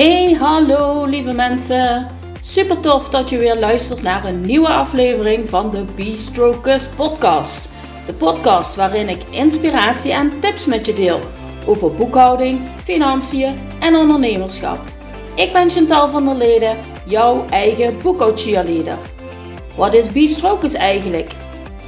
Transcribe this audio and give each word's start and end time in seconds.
Hey, 0.00 0.32
hallo 0.32 1.04
lieve 1.04 1.32
mensen. 1.32 2.06
Super 2.40 2.80
tof 2.80 3.08
dat 3.08 3.30
je 3.30 3.38
weer 3.38 3.58
luistert 3.58 4.02
naar 4.02 4.24
een 4.24 4.40
nieuwe 4.40 4.68
aflevering 4.68 5.48
van 5.48 5.70
de 5.70 5.84
B-Strokers 5.84 6.86
podcast. 6.86 7.68
De 8.06 8.12
podcast 8.12 8.74
waarin 8.74 9.08
ik 9.08 9.22
inspiratie 9.30 10.12
en 10.12 10.40
tips 10.40 10.66
met 10.66 10.86
je 10.86 10.94
deel 10.94 11.20
over 11.66 11.94
boekhouding, 11.94 12.60
financiën 12.84 13.54
en 13.80 13.96
ondernemerschap. 13.96 14.78
Ik 15.34 15.52
ben 15.52 15.70
Chantal 15.70 16.08
van 16.08 16.24
der 16.24 16.36
Leden, 16.36 16.76
jouw 17.06 17.46
eigen 17.50 18.02
boekhoudcheerleader. 18.02 18.98
Wat 19.76 19.94
is 19.94 20.06
B-Strokers 20.06 20.74
eigenlijk? 20.74 21.32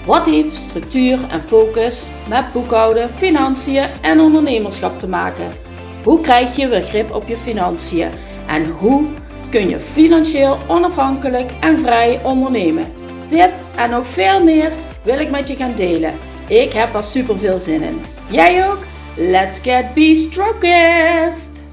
Wat 0.06 0.26
heeft 0.26 0.56
structuur 0.56 1.18
en 1.30 1.42
focus 1.42 2.04
met 2.29 2.52
boekhouden, 2.52 3.10
financiën 3.10 3.87
en 4.01 4.20
ondernemerschap 4.20 4.98
te 4.98 5.09
maken? 5.09 5.62
Hoe 6.02 6.20
krijg 6.20 6.56
je 6.56 6.69
weer 6.69 6.83
grip 6.83 7.15
op 7.15 7.29
je 7.29 7.37
financiën? 7.37 8.10
En 8.47 8.69
hoe 8.70 9.09
kun 9.51 9.69
je 9.69 9.80
financieel 9.80 10.59
onafhankelijk 10.69 11.51
en 11.60 11.79
vrij 11.79 12.20
ondernemen? 12.24 12.93
Dit 13.29 13.51
en 13.77 13.91
nog 13.91 14.07
veel 14.07 14.45
meer 14.45 14.73
wil 15.05 15.19
ik 15.19 15.30
met 15.30 15.48
je 15.48 15.57
gaan 15.57 15.74
delen. 15.74 16.19
Ik 16.48 16.73
heb 16.73 16.95
er 16.95 17.05
super 17.05 17.38
veel 17.38 17.59
zin 17.59 17.83
in. 17.83 18.01
Jij 18.30 18.69
ook? 18.69 18.79
Let's 19.16 19.59
get 19.59 19.95
be 19.95 20.15
strokest! 20.15 21.66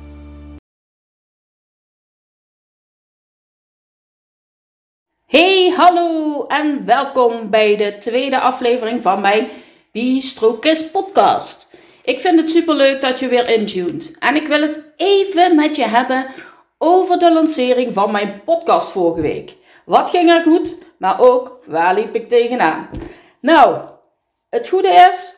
Hey, 5.26 5.74
hallo 5.76 6.46
en 6.46 6.86
welkom 6.86 7.50
bij 7.50 7.78
de 7.78 7.98
tweede 7.98 8.40
aflevering 8.40 9.02
van 9.02 9.22
mijn 9.22 9.48
Be 9.92 10.22
Strokest 10.22 10.92
podcast. 10.92 11.70
Ik 12.10 12.20
vind 12.20 12.40
het 12.40 12.50
super 12.50 12.76
leuk 12.76 13.02
dat 13.02 13.20
je 13.20 13.28
weer 13.28 13.50
intuned. 13.50 14.16
En 14.20 14.36
ik 14.36 14.48
wil 14.48 14.62
het 14.62 14.84
even 14.96 15.56
met 15.56 15.76
je 15.76 15.86
hebben 15.86 16.26
over 16.78 17.18
de 17.18 17.32
lancering 17.32 17.94
van 17.94 18.12
mijn 18.12 18.42
podcast 18.46 18.92
vorige 18.92 19.22
week. 19.22 19.56
Wat 19.86 20.10
ging 20.10 20.30
er 20.30 20.42
goed, 20.42 20.78
maar 20.98 21.20
ook 21.20 21.60
waar 21.66 21.94
liep 21.94 22.16
ik 22.16 22.30
tegenaan? 22.30 22.90
Nou, 23.42 23.82
het 24.50 24.70
goede 24.70 25.06
is, 25.08 25.36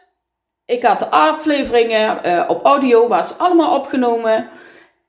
ik 0.66 0.84
had 0.84 1.00
de 1.00 1.10
afleveringen 1.10 2.20
uh, 2.26 2.44
op 2.48 2.66
audio, 2.66 3.08
was 3.08 3.38
allemaal 3.38 3.76
opgenomen. 3.76 4.50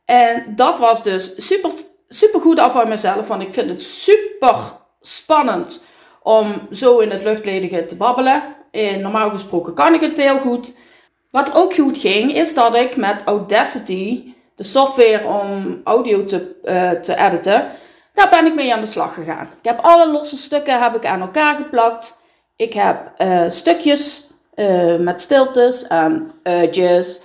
En 0.05 0.45
dat 0.57 0.79
was 0.79 1.03
dus 1.03 1.47
super, 1.47 1.73
super 2.09 2.41
goed 2.41 2.59
af 2.59 2.73
van 2.73 2.89
mezelf, 2.89 3.29
want 3.29 3.43
ik 3.43 3.55
vind 3.55 3.69
het 3.69 3.83
super 3.83 4.57
spannend 5.01 5.85
om 6.23 6.67
zo 6.71 6.99
in 6.99 7.11
het 7.11 7.23
luchtledige 7.23 7.85
te 7.85 7.97
babbelen. 7.97 8.43
En 8.71 9.01
normaal 9.01 9.31
gesproken 9.31 9.75
kan 9.75 9.95
ik 9.95 10.01
het 10.01 10.17
heel 10.17 10.39
goed. 10.39 10.81
Wat 11.33 11.55
ook 11.55 11.75
goed 11.75 11.99
ging, 11.99 12.35
is 12.35 12.55
dat 12.55 12.75
ik 12.75 12.97
met 12.97 13.23
Audacity, 13.25 14.35
de 14.55 14.65
software 14.65 15.27
om 15.27 15.81
audio 15.85 16.25
te, 16.25 16.55
uh, 16.65 16.91
te 16.91 17.17
editen, 17.17 17.71
daar 18.13 18.29
ben 18.31 18.47
ik 18.47 18.55
mee 18.55 18.75
aan 18.75 18.81
de 18.81 18.87
slag 18.87 19.15
gegaan. 19.15 19.45
Ik 19.45 19.69
heb 19.69 19.79
alle 19.83 20.11
losse 20.11 20.37
stukken 20.37 20.83
heb 20.83 20.95
ik 20.95 21.07
aan 21.07 21.21
elkaar 21.21 21.57
geplakt. 21.57 22.21
Ik 22.57 22.73
heb 22.73 23.13
uh, 23.19 23.45
stukjes 23.49 24.27
uh, 24.55 24.97
met 24.97 25.21
stiltes 25.21 25.87
en 25.87 26.31
uitjes. 26.43 27.21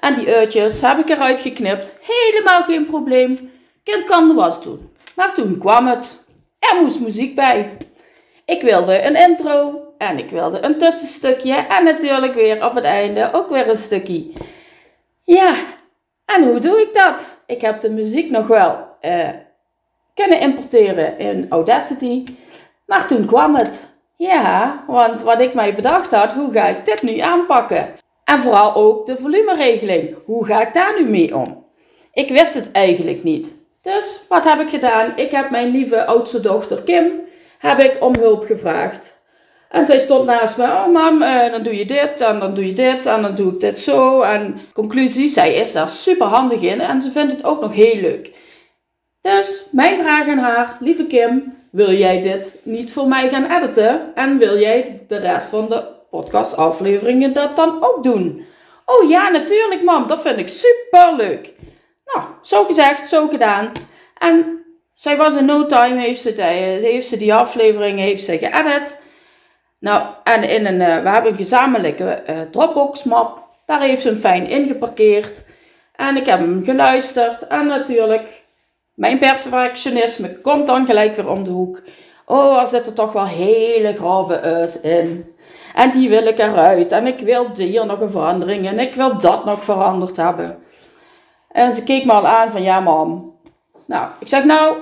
En 0.00 0.14
die 0.14 0.34
uitjes 0.34 0.80
heb 0.80 0.98
ik 0.98 1.08
eruit 1.08 1.40
geknipt. 1.40 1.98
Helemaal 2.00 2.62
geen 2.62 2.86
probleem. 2.86 3.50
Kind 3.84 4.04
kan 4.04 4.28
de 4.28 4.34
was 4.34 4.62
doen. 4.62 4.92
Maar 5.16 5.34
toen 5.34 5.58
kwam 5.58 5.86
het. 5.86 6.24
Er 6.58 6.80
moest 6.80 7.00
muziek 7.00 7.34
bij. 7.34 7.76
Ik 8.44 8.62
wilde 8.62 9.02
een 9.02 9.16
intro 9.16 9.81
en 10.02 10.18
ik 10.18 10.30
wilde 10.30 10.64
een 10.64 10.78
tussenstukje 10.78 11.54
en 11.54 11.84
natuurlijk 11.84 12.34
weer 12.34 12.64
op 12.64 12.74
het 12.74 12.84
einde 12.84 13.30
ook 13.32 13.48
weer 13.48 13.68
een 13.68 13.76
stukje. 13.76 14.26
Ja, 15.22 15.54
en 16.24 16.42
hoe 16.42 16.58
doe 16.58 16.80
ik 16.80 16.94
dat? 16.94 17.42
Ik 17.46 17.60
heb 17.60 17.80
de 17.80 17.90
muziek 17.90 18.30
nog 18.30 18.46
wel 18.46 18.86
uh, 19.02 19.28
kunnen 20.14 20.40
importeren 20.40 21.18
in 21.18 21.46
Audacity, 21.48 22.24
maar 22.86 23.06
toen 23.06 23.26
kwam 23.26 23.54
het. 23.54 23.90
Ja, 24.16 24.84
want 24.86 25.22
wat 25.22 25.40
ik 25.40 25.54
mij 25.54 25.74
bedacht 25.74 26.10
had, 26.10 26.32
hoe 26.32 26.52
ga 26.52 26.66
ik 26.66 26.84
dit 26.84 27.02
nu 27.02 27.18
aanpakken? 27.18 27.88
En 28.24 28.40
vooral 28.40 28.74
ook 28.74 29.06
de 29.06 29.16
volumeregeling. 29.16 30.14
Hoe 30.24 30.46
ga 30.46 30.66
ik 30.66 30.72
daar 30.72 31.00
nu 31.00 31.08
mee 31.08 31.36
om? 31.36 31.66
Ik 32.12 32.28
wist 32.28 32.54
het 32.54 32.72
eigenlijk 32.72 33.22
niet. 33.22 33.54
Dus 33.82 34.24
wat 34.28 34.44
heb 34.44 34.60
ik 34.60 34.68
gedaan? 34.68 35.12
Ik 35.16 35.30
heb 35.30 35.50
mijn 35.50 35.70
lieve 35.70 36.04
oudste 36.04 36.40
dochter 36.40 36.82
Kim 36.82 37.20
heb 37.58 37.78
ik 37.78 38.02
om 38.02 38.14
hulp 38.16 38.44
gevraagd. 38.44 39.21
En 39.72 39.86
zij 39.86 39.98
stond 39.98 40.24
naast 40.24 40.56
me, 40.56 40.64
oh 40.64 40.92
mam, 40.92 41.22
uh, 41.22 41.50
dan 41.50 41.62
doe 41.62 41.76
je 41.76 41.84
dit 41.84 42.20
en 42.20 42.38
dan 42.38 42.54
doe 42.54 42.66
je 42.66 42.72
dit 42.72 43.06
en 43.06 43.22
dan 43.22 43.34
doe 43.34 43.52
ik 43.52 43.60
dit 43.60 43.78
zo. 43.78 44.20
En 44.20 44.60
conclusie, 44.72 45.28
zij 45.28 45.54
is 45.54 45.72
daar 45.72 45.88
super 45.88 46.26
handig 46.26 46.60
in 46.60 46.80
en 46.80 47.00
ze 47.00 47.10
vindt 47.10 47.32
het 47.32 47.44
ook 47.44 47.60
nog 47.60 47.74
heel 47.74 48.00
leuk. 48.00 48.32
Dus 49.20 49.66
mijn 49.70 49.98
vraag 49.98 50.28
aan 50.28 50.38
haar, 50.38 50.76
lieve 50.80 51.06
Kim, 51.06 51.54
wil 51.70 51.92
jij 51.92 52.22
dit 52.22 52.60
niet 52.62 52.92
voor 52.92 53.08
mij 53.08 53.28
gaan 53.28 53.50
editen? 53.50 54.14
En 54.14 54.38
wil 54.38 54.58
jij 54.58 55.04
de 55.08 55.16
rest 55.16 55.48
van 55.48 55.68
de 55.68 55.84
podcastafleveringen 56.10 57.32
dat 57.32 57.56
dan 57.56 57.76
ook 57.80 58.02
doen? 58.02 58.44
Oh 58.86 59.10
ja, 59.10 59.28
natuurlijk 59.28 59.82
mam, 59.82 60.06
dat 60.06 60.20
vind 60.20 60.38
ik 60.38 60.48
super 60.48 61.14
leuk. 61.16 61.52
Nou, 62.04 62.26
zo 62.42 62.64
gezegd, 62.64 63.08
zo 63.08 63.28
gedaan. 63.28 63.72
En 64.18 64.64
zij 64.94 65.16
was 65.16 65.34
in 65.34 65.44
no 65.44 65.66
time, 65.66 66.00
heeft 66.00 66.20
ze, 66.20 66.32
die, 66.32 66.44
heeft 66.44 67.18
die 67.18 67.34
afleveringen 67.34 68.04
heeft 68.04 68.24
ze 68.24 68.38
geëdit. 68.38 69.00
Nou, 69.82 70.06
en 70.24 70.42
in 70.42 70.66
een, 70.66 70.80
uh, 70.80 71.02
we 71.02 71.08
hebben 71.08 71.30
een 71.30 71.36
gezamenlijke 71.36 72.22
uh, 72.30 72.40
Dropbox 72.50 73.02
map. 73.02 73.38
Daar 73.66 73.80
heeft 73.80 74.02
ze 74.02 74.08
hem 74.08 74.16
fijn 74.16 74.46
ingeparkeerd. 74.46 75.44
En 75.96 76.16
ik 76.16 76.26
heb 76.26 76.38
hem 76.38 76.64
geluisterd. 76.64 77.46
En 77.46 77.66
natuurlijk, 77.66 78.44
mijn 78.94 79.18
perfectionisme 79.18 80.36
komt 80.36 80.66
dan 80.66 80.86
gelijk 80.86 81.16
weer 81.16 81.28
om 81.28 81.44
de 81.44 81.50
hoek. 81.50 81.82
Oh, 82.26 82.60
er 82.60 82.66
zitten 82.66 82.94
toch 82.94 83.12
wel 83.12 83.26
hele 83.26 83.94
grove 83.94 84.46
us 84.46 84.80
in. 84.80 85.34
En 85.74 85.90
die 85.90 86.08
wil 86.08 86.26
ik 86.26 86.38
eruit. 86.38 86.92
En 86.92 87.06
ik 87.06 87.18
wil 87.18 87.46
hier 87.54 87.86
nog 87.86 88.00
een 88.00 88.10
verandering. 88.10 88.66
En 88.66 88.78
ik 88.78 88.94
wil 88.94 89.18
dat 89.18 89.44
nog 89.44 89.64
veranderd 89.64 90.16
hebben. 90.16 90.58
En 91.48 91.72
ze 91.72 91.82
keek 91.82 92.04
me 92.04 92.12
al 92.12 92.26
aan 92.26 92.50
van, 92.50 92.62
ja 92.62 92.80
mam. 92.80 93.36
Nou, 93.86 94.08
ik 94.18 94.28
zeg 94.28 94.44
nou, 94.44 94.76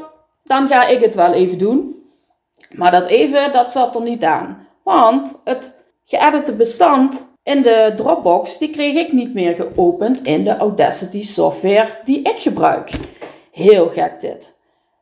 dan 0.44 0.69
ga 0.69 0.87
ik 0.87 1.00
het 1.00 1.15
wel 1.15 1.32
even 1.32 1.59
doen. 1.59 2.05
Maar 2.77 2.91
dat 2.91 3.06
even, 3.06 3.53
dat 3.53 3.72
zat 3.72 3.94
er 3.94 4.03
niet 4.03 4.25
aan. 4.25 4.59
Want 4.90 5.34
het 5.44 5.84
geëdite 6.04 6.52
bestand 6.52 7.28
in 7.42 7.62
de 7.62 7.92
Dropbox, 7.96 8.58
die 8.58 8.70
kreeg 8.70 8.94
ik 8.94 9.12
niet 9.12 9.34
meer 9.34 9.54
geopend 9.54 10.22
in 10.22 10.44
de 10.44 10.56
Audacity 10.56 11.22
software 11.22 11.88
die 12.04 12.22
ik 12.22 12.38
gebruik. 12.38 12.90
Heel 13.52 13.88
gek 13.88 14.20
dit. 14.20 14.56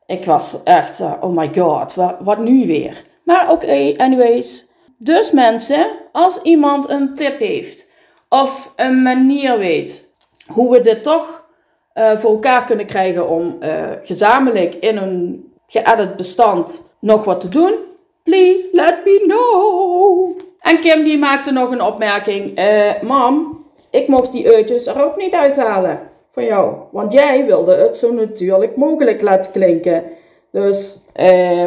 Ik 0.06 0.24
was 0.24 0.62
echt, 0.62 1.00
uh, 1.00 1.12
oh 1.20 1.36
my 1.36 1.50
god, 1.54 1.94
wat, 1.94 2.16
wat 2.20 2.38
nu 2.38 2.66
weer? 2.66 3.04
Maar 3.24 3.50
oké, 3.50 3.64
okay, 3.64 3.94
anyways. 3.96 4.66
Dus 4.98 5.30
mensen, 5.30 5.90
als 6.12 6.42
iemand 6.42 6.88
een 6.88 7.14
tip 7.14 7.38
heeft 7.38 7.90
of 8.28 8.72
een 8.76 9.02
manier 9.02 9.58
weet 9.58 10.12
hoe 10.46 10.72
we 10.72 10.80
dit 10.80 11.02
toch 11.02 11.48
uh, 11.94 12.16
voor 12.16 12.30
elkaar 12.30 12.64
kunnen 12.64 12.86
krijgen 12.86 13.28
om 13.28 13.56
uh, 13.60 13.90
gezamenlijk 14.02 14.74
in 14.74 14.96
een 14.96 15.50
geëdit 15.66 16.16
bestand 16.16 16.92
nog 17.00 17.24
wat 17.24 17.40
te 17.40 17.48
doen, 17.48 17.86
Please 18.28 18.68
let 18.72 19.04
me 19.04 19.24
know. 19.26 20.36
En 20.60 20.80
Kim 20.80 21.02
die 21.02 21.18
maakte 21.18 21.50
nog 21.50 21.70
een 21.70 21.82
opmerking. 21.82 22.56
Eh, 22.56 23.02
mam, 23.02 23.64
ik 23.90 24.08
mocht 24.08 24.32
die 24.32 24.48
uitjes 24.54 24.86
er 24.86 25.04
ook 25.04 25.16
niet 25.16 25.34
uithalen 25.34 26.00
van 26.32 26.44
jou. 26.44 26.74
Want 26.90 27.12
jij 27.12 27.46
wilde 27.46 27.74
het 27.74 27.96
zo 27.96 28.12
natuurlijk 28.12 28.76
mogelijk 28.76 29.22
laten 29.22 29.52
klinken. 29.52 30.04
Dus, 30.52 30.98
eh, 31.12 31.66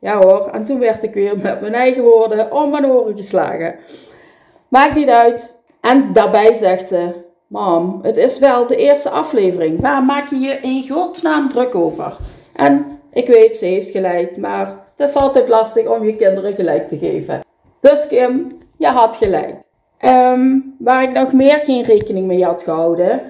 ja 0.00 0.18
hoor. 0.18 0.48
En 0.52 0.64
toen 0.64 0.78
werd 0.78 1.02
ik 1.02 1.14
weer 1.14 1.38
met 1.38 1.60
mijn 1.60 1.74
eigen 1.74 2.02
woorden 2.02 2.52
om 2.52 2.70
mijn 2.70 2.86
oren 2.86 3.16
geslagen. 3.16 3.74
Maakt 4.68 4.94
niet 4.94 5.08
uit. 5.08 5.56
En 5.80 6.12
daarbij 6.12 6.54
zegt 6.54 6.88
ze, 6.88 7.08
mam, 7.46 7.98
het 8.02 8.16
is 8.16 8.38
wel 8.38 8.66
de 8.66 8.76
eerste 8.76 9.10
aflevering. 9.10 9.80
Waar 9.80 10.02
maak 10.02 10.28
je 10.28 10.38
je 10.38 10.58
in 10.62 10.88
godsnaam 10.88 11.48
druk 11.48 11.74
over? 11.74 12.16
En 12.52 13.00
ik 13.12 13.26
weet, 13.26 13.56
ze 13.56 13.64
heeft 13.64 13.90
gelijk, 13.90 14.36
maar 14.36 14.85
het 14.96 15.08
is 15.08 15.16
altijd 15.16 15.48
lastig 15.48 15.88
om 15.88 16.04
je 16.04 16.14
kinderen 16.14 16.54
gelijk 16.54 16.88
te 16.88 16.98
geven. 16.98 17.40
Dus 17.80 18.06
Kim, 18.06 18.58
je 18.76 18.86
had 18.86 19.16
gelijk. 19.16 19.54
Ehm, 19.98 20.58
waar 20.78 21.02
ik 21.02 21.12
nog 21.12 21.32
meer 21.32 21.60
geen 21.60 21.82
rekening 21.82 22.26
mee 22.26 22.44
had 22.44 22.62
gehouden, 22.62 23.22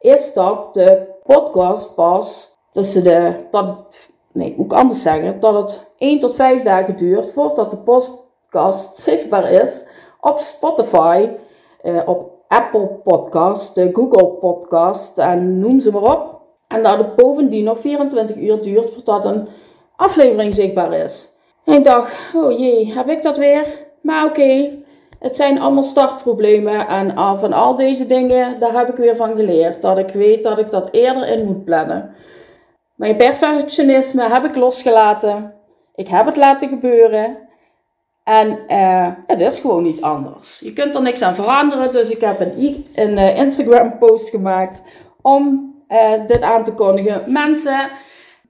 is 0.00 0.32
dat 0.32 0.74
de 0.74 1.06
podcast 1.24 1.94
pas 1.94 2.56
tussen 2.72 3.04
de, 3.04 3.34
dat 3.50 3.68
het, 3.68 4.10
nee, 4.32 4.54
moet 4.56 4.72
ik 4.72 4.78
anders 4.78 5.02
zeggen, 5.02 5.40
dat 5.40 5.54
het 5.54 5.90
1 5.98 6.18
tot 6.18 6.34
5 6.34 6.62
dagen 6.62 6.96
duurt 6.96 7.32
voordat 7.32 7.70
de 7.70 7.76
podcast 7.78 8.96
zichtbaar 8.96 9.50
is 9.52 9.86
op 10.20 10.40
Spotify, 10.40 11.28
eh, 11.82 12.00
op 12.06 12.30
Apple 12.48 12.86
Podcast, 12.86 13.74
de 13.74 13.90
Google 13.92 14.28
Podcast 14.28 15.18
en 15.18 15.58
noem 15.58 15.80
ze 15.80 15.92
maar 15.92 16.02
op. 16.02 16.40
En 16.68 16.82
dat 16.82 16.98
het 16.98 17.16
bovendien 17.16 17.64
nog 17.64 17.78
24 17.78 18.36
uur 18.36 18.62
duurt 18.62 18.90
voordat 18.90 19.24
een 19.24 19.48
aflevering 19.96 20.54
zichtbaar 20.54 20.92
is. 20.92 21.28
En 21.64 21.74
ik 21.74 21.84
dacht, 21.84 22.34
oh 22.34 22.58
jee, 22.58 22.92
heb 22.92 23.08
ik 23.08 23.22
dat 23.22 23.36
weer? 23.36 23.66
Maar 24.00 24.24
oké, 24.26 24.70
Het 25.22 25.36
zijn 25.36 25.60
allemaal 25.60 25.82
startproblemen 25.82 26.88
en 26.88 27.16
ah, 27.16 27.38
van 27.38 27.52
al 27.52 27.76
deze 27.76 28.06
dingen, 28.06 28.58
daar 28.58 28.72
heb 28.72 28.88
ik 28.88 28.96
weer 28.96 29.16
van 29.16 29.36
geleerd. 29.36 29.82
Dat 29.82 29.98
ik 29.98 30.08
weet 30.08 30.42
dat 30.42 30.58
ik 30.58 30.70
dat 30.70 30.88
eerder 30.92 31.28
in 31.28 31.46
moet 31.46 31.64
plannen. 31.64 32.14
Mijn 32.94 33.16
perfectionisme 33.16 34.28
heb 34.28 34.44
ik 34.44 34.56
losgelaten. 34.56 35.54
Ik 35.94 36.08
heb 36.08 36.26
het 36.26 36.36
laten 36.36 36.68
gebeuren. 36.68 37.38
En 38.24 38.58
uh, 38.68 39.12
het 39.26 39.40
is 39.40 39.58
gewoon 39.58 39.82
niet 39.82 40.02
anders. 40.02 40.60
Je 40.60 40.72
kunt 40.72 40.94
er 40.94 41.02
niks 41.02 41.22
aan 41.22 41.34
veranderen. 41.34 41.92
Dus 41.92 42.10
ik 42.10 42.20
heb 42.20 42.40
een, 42.40 42.86
een 42.94 43.12
uh, 43.12 43.36
Instagram 43.38 43.98
post 43.98 44.28
gemaakt 44.28 44.82
om 45.20 45.74
uh, 45.88 46.26
dit 46.26 46.42
aan 46.42 46.64
te 46.64 46.72
kondigen. 46.72 47.22
Mensen, 47.26 47.90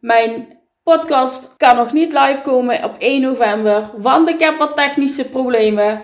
mijn 0.00 0.60
podcast 0.82 1.56
kan 1.56 1.76
nog 1.76 1.92
niet 1.92 2.12
live 2.12 2.40
komen 2.42 2.84
op 2.84 2.94
1 2.98 3.20
november. 3.20 3.90
Want 3.96 4.28
ik 4.28 4.40
heb 4.40 4.58
wat 4.58 4.76
technische 4.76 5.28
problemen. 5.28 6.02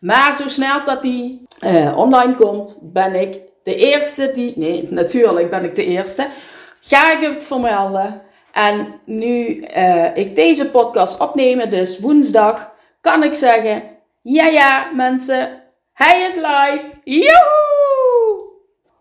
Maar 0.00 0.34
zo 0.34 0.48
snel 0.48 0.84
dat 0.84 1.02
die 1.02 1.44
online 1.94 2.34
komt, 2.34 2.78
ben 2.80 3.14
ik 3.14 3.38
de 3.62 3.74
eerste 3.74 4.30
die... 4.32 4.52
Nee, 4.56 4.86
natuurlijk 4.90 5.50
ben 5.50 5.64
ik 5.64 5.74
de 5.74 5.84
eerste. 5.84 6.26
Ga 6.80 7.12
ik 7.12 7.20
het 7.20 7.46
vermelden. 7.46 8.22
En 8.52 9.00
nu 9.04 9.64
ik 10.14 10.34
deze 10.34 10.70
podcast 10.70 11.20
opneem, 11.20 11.70
dus 11.70 11.98
woensdag 11.98 12.72
kan 13.00 13.22
ik 13.22 13.34
zeggen: 13.34 13.82
ja, 14.22 14.46
ja, 14.46 14.90
mensen, 14.94 15.62
hij 15.92 16.20
is 16.20 16.34
live. 16.34 16.84
Joehoe! 17.04 17.69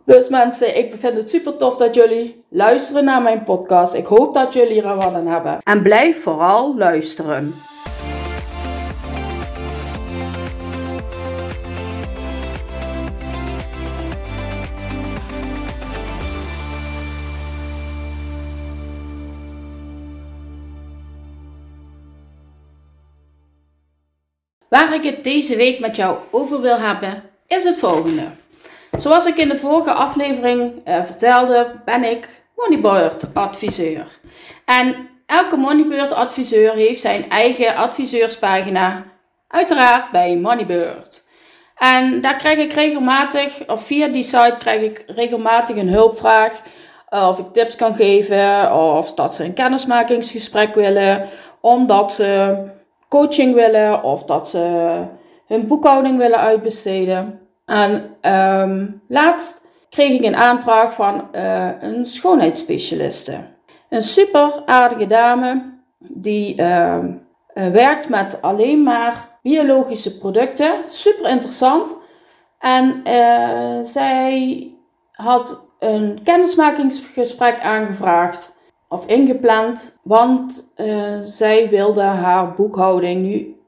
Dus 0.10 0.30
mensen, 0.30 0.78
ik 0.78 0.94
vind 0.98 1.18
het 1.18 1.30
super 1.30 1.58
tof 1.58 1.76
dat 1.78 1.96
jullie 1.96 2.44
luisteren 2.50 3.04
naar 3.04 3.22
mijn 3.22 3.44
podcast. 3.44 3.94
Ik 3.94 4.06
hoop 4.06 4.34
dat 4.34 4.54
jullie 4.54 4.82
er 4.82 4.96
wat 4.96 5.14
aan 5.14 5.28
hebben. 5.28 5.58
En 5.64 5.82
blijf 5.82 6.22
vooral 6.22 6.78
luisteren. 6.78 7.56
Waar 24.70 24.94
ik 24.94 25.04
het 25.04 25.24
deze 25.24 25.56
week 25.56 25.80
met 25.80 25.96
jou 25.96 26.18
over 26.32 26.62
wil 26.62 26.78
hebben, 26.78 27.24
is 27.48 27.64
het 27.64 27.80
volgende. 27.80 28.48
Zoals 28.98 29.26
ik 29.26 29.38
in 29.38 29.50
de 29.50 29.58
vorige 29.58 29.92
aflevering 29.92 30.88
uh, 30.88 31.04
vertelde, 31.04 31.72
ben 31.86 32.04
ik 32.04 32.44
Moneybird 32.56 33.34
adviseur. 33.34 34.20
En 34.66 35.10
elke 35.26 35.58
Moneybird 35.58 36.14
adviseur 36.14 36.74
heeft 36.74 37.02
zijn 37.02 37.30
eigen 37.30 37.76
adviseurspagina, 37.76 39.04
uiteraard 39.48 40.12
bij 40.12 40.38
Moneybird. 40.38 41.28
En 41.76 42.22
daar 42.22 42.36
krijg 42.36 42.58
ik 42.58 42.74
regelmatig, 42.74 43.68
of 43.68 43.86
via 43.86 44.08
die 44.08 44.24
site 44.24 44.56
krijg 44.58 44.82
ik 44.82 45.04
regelmatig 45.08 45.76
een 45.76 45.90
hulpvraag. 45.90 46.62
Uh, 47.14 47.28
of 47.28 47.40
ik 47.40 47.54
tips 47.54 47.76
kan 47.76 47.96
geven, 47.96 48.76
of 48.76 49.14
dat 49.14 49.36
ze 49.36 49.44
een 49.44 49.54
kennismakingsgesprek 49.54 50.76
willen, 50.76 51.30
omdat 51.62 52.14
ze 52.14 52.58
coaching 53.08 53.54
willen 53.54 54.04
of 54.04 54.24
dat 54.24 54.50
ze 54.50 54.96
hun 55.48 55.68
boekhouding 55.68 56.18
willen 56.18 56.40
uitbesteden. 56.40 57.40
En 57.70 58.16
um, 58.62 59.02
laatst 59.08 59.66
kreeg 59.90 60.20
ik 60.20 60.26
een 60.26 60.36
aanvraag 60.36 60.94
van 60.94 61.28
uh, 61.36 61.70
een 61.80 62.06
schoonheidsspecialiste. 62.06 63.38
Een 63.90 64.02
super 64.02 64.62
aardige 64.66 65.06
dame 65.06 65.78
die 65.98 66.62
uh, 66.62 66.98
werkt 67.54 68.10
met 68.10 68.42
alleen 68.42 68.84
maar 68.84 69.38
biologische 69.42 70.18
producten. 70.18 70.72
Super 70.86 71.30
interessant. 71.30 71.96
En 72.60 73.02
uh, 73.08 73.84
zij 73.84 74.68
had 75.12 75.70
een 75.80 76.20
kennismakingsgesprek 76.24 77.62
aangevraagd 77.62 78.58
of 78.88 79.06
ingepland, 79.06 80.00
want 80.04 80.74
zij 81.20 81.70
wilde 81.70 82.02
haar 82.02 82.54
boekhouding 82.54 83.22
nu 83.22 83.62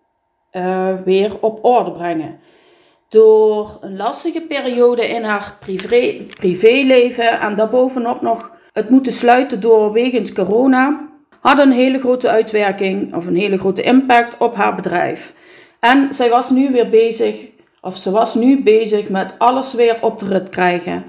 weer 1.03 1.37
op 1.41 1.65
orde 1.65 1.91
brengen. 1.91 2.39
Door 3.11 3.77
een 3.81 3.97
lastige 3.97 4.41
periode 4.41 5.07
in 5.07 5.23
haar 5.23 5.55
privé, 5.59 6.25
privéleven 6.37 7.39
en 7.39 7.55
daarbovenop 7.55 8.21
nog 8.21 8.51
het 8.73 8.89
moeten 8.89 9.13
sluiten 9.13 9.61
door 9.61 9.91
wegens 9.91 10.33
corona, 10.33 11.09
had 11.39 11.59
een 11.59 11.71
hele 11.71 11.99
grote 11.99 12.29
uitwerking 12.29 13.15
of 13.15 13.25
een 13.25 13.35
hele 13.35 13.57
grote 13.57 13.81
impact 13.81 14.37
op 14.37 14.55
haar 14.55 14.75
bedrijf. 14.75 15.33
En 15.79 16.13
zij 16.13 16.29
was 16.29 16.49
nu 16.49 16.71
weer 16.71 16.89
bezig, 16.89 17.45
of 17.81 17.97
ze 17.97 18.11
was 18.11 18.35
nu 18.35 18.63
bezig 18.63 19.09
met 19.09 19.35
alles 19.37 19.73
weer 19.73 19.97
op 20.01 20.19
de 20.19 20.27
rit 20.27 20.49
krijgen. 20.49 21.03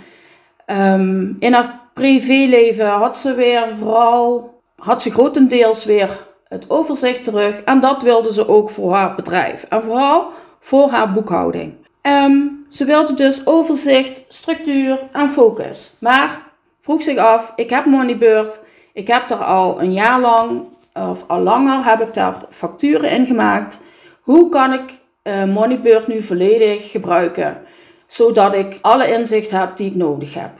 Um, 0.67 1.37
in 1.39 1.53
haar 1.53 1.81
privéleven 1.95 2.87
had 2.87 3.19
ze 3.19 3.35
weer 3.35 3.69
vooral, 3.79 4.55
had 4.77 5.03
ze 5.03 5.11
grotendeels 5.11 5.85
weer 5.85 6.27
het 6.49 6.71
overzicht 6.71 7.25
terug. 7.25 7.63
En 7.63 7.81
dat 7.81 8.03
wilde 8.03 8.33
ze 8.33 8.49
ook 8.49 8.71
voor 8.71 8.93
haar 8.93 9.15
bedrijf. 9.15 9.67
En 9.69 9.83
vooral 9.83 10.27
voor 10.61 10.89
haar 10.89 11.13
boekhouding. 11.13 11.81
Um, 12.03 12.67
ze 12.69 12.85
wilde 12.85 13.15
dus 13.15 13.47
overzicht, 13.47 14.25
structuur 14.29 15.09
en 15.13 15.31
focus. 15.31 15.95
Maar 16.01 16.43
vroeg 16.81 17.03
zich 17.03 17.17
af, 17.17 17.53
ik 17.57 17.71
heb 17.71 17.85
Moneybird. 17.85 18.65
Ik 18.93 19.07
heb 19.07 19.29
daar 19.29 19.45
al 19.45 19.81
een 19.81 19.93
jaar 19.93 20.21
lang, 20.21 20.63
of 20.95 21.25
al 21.27 21.41
langer, 21.41 21.85
heb 21.85 22.01
ik 22.01 22.15
daar 22.15 22.45
facturen 22.51 23.11
in 23.11 23.27
gemaakt. 23.27 23.83
Hoe 24.21 24.49
kan 24.49 24.73
ik 24.73 24.99
uh, 25.23 25.45
Moneybird 25.45 26.07
nu 26.07 26.23
volledig 26.23 26.91
gebruiken? 26.91 27.63
Zodat 28.07 28.55
ik 28.55 28.79
alle 28.81 29.13
inzicht 29.13 29.51
heb 29.51 29.77
die 29.77 29.91
ik 29.91 29.97
nodig 29.97 30.35
heb. 30.35 30.51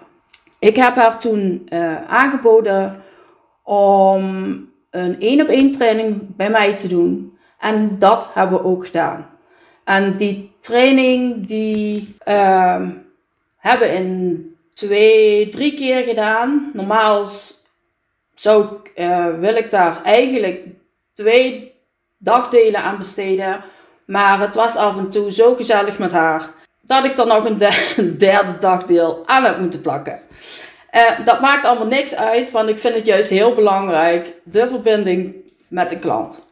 Ik 0.59 0.77
heb 0.77 0.95
haar 0.95 1.19
toen 1.19 1.67
uh, 1.73 2.11
aangeboden 2.11 3.03
om 3.63 4.25
een 4.91 5.21
één 5.21 5.41
op 5.41 5.49
één 5.49 5.73
training 5.73 6.37
bij 6.37 6.51
mij 6.51 6.77
te 6.77 6.89
doen. 6.89 7.39
En 7.59 7.99
dat 7.99 8.31
hebben 8.35 8.59
we 8.59 8.65
ook 8.65 8.87
gedaan. 8.87 9.27
En 9.85 10.17
die 10.17 10.53
training 10.59 11.47
die 11.47 12.17
uh, 12.29 12.89
hebben 13.57 13.89
we 13.89 13.95
in 13.95 14.57
twee, 14.75 15.49
drie 15.49 15.75
keer 15.75 16.03
gedaan. 16.03 16.71
Normaal 16.73 17.27
zou 18.35 18.67
uh, 18.97 19.39
wil 19.39 19.57
ik 19.57 19.71
daar 19.71 20.03
eigenlijk 20.03 20.67
twee 21.15 21.73
dagdelen 22.19 22.83
aan 22.83 22.99
besteden. 22.99 23.61
Maar 24.05 24.41
het 24.41 24.55
was 24.55 24.77
af 24.77 24.97
en 24.97 25.11
toe 25.11 25.33
zo 25.33 25.55
gezellig 25.55 25.99
met 25.99 26.13
haar 26.13 26.51
dat 26.81 27.05
ik 27.05 27.19
er 27.19 27.27
nog 27.27 27.45
een, 27.97 28.19
derde 28.19 28.59
dagdeel 28.59 29.23
aan 29.27 29.45
heb 29.45 29.59
moeten 29.59 29.81
plakken. 29.81 30.21
Uh, 30.93 31.25
dat 31.25 31.41
maakt 31.41 31.65
allemaal 31.65 31.87
niks 31.87 32.15
uit, 32.15 32.51
want 32.51 32.69
ik 32.69 32.79
vind 32.79 32.95
het 32.95 33.07
juist 33.07 33.31
heel 33.31 33.55
belangrijk, 33.55 34.35
de 34.45 34.67
verbinding 34.67 35.35
met 35.69 35.93
een 35.93 36.01
klant. 36.01 36.47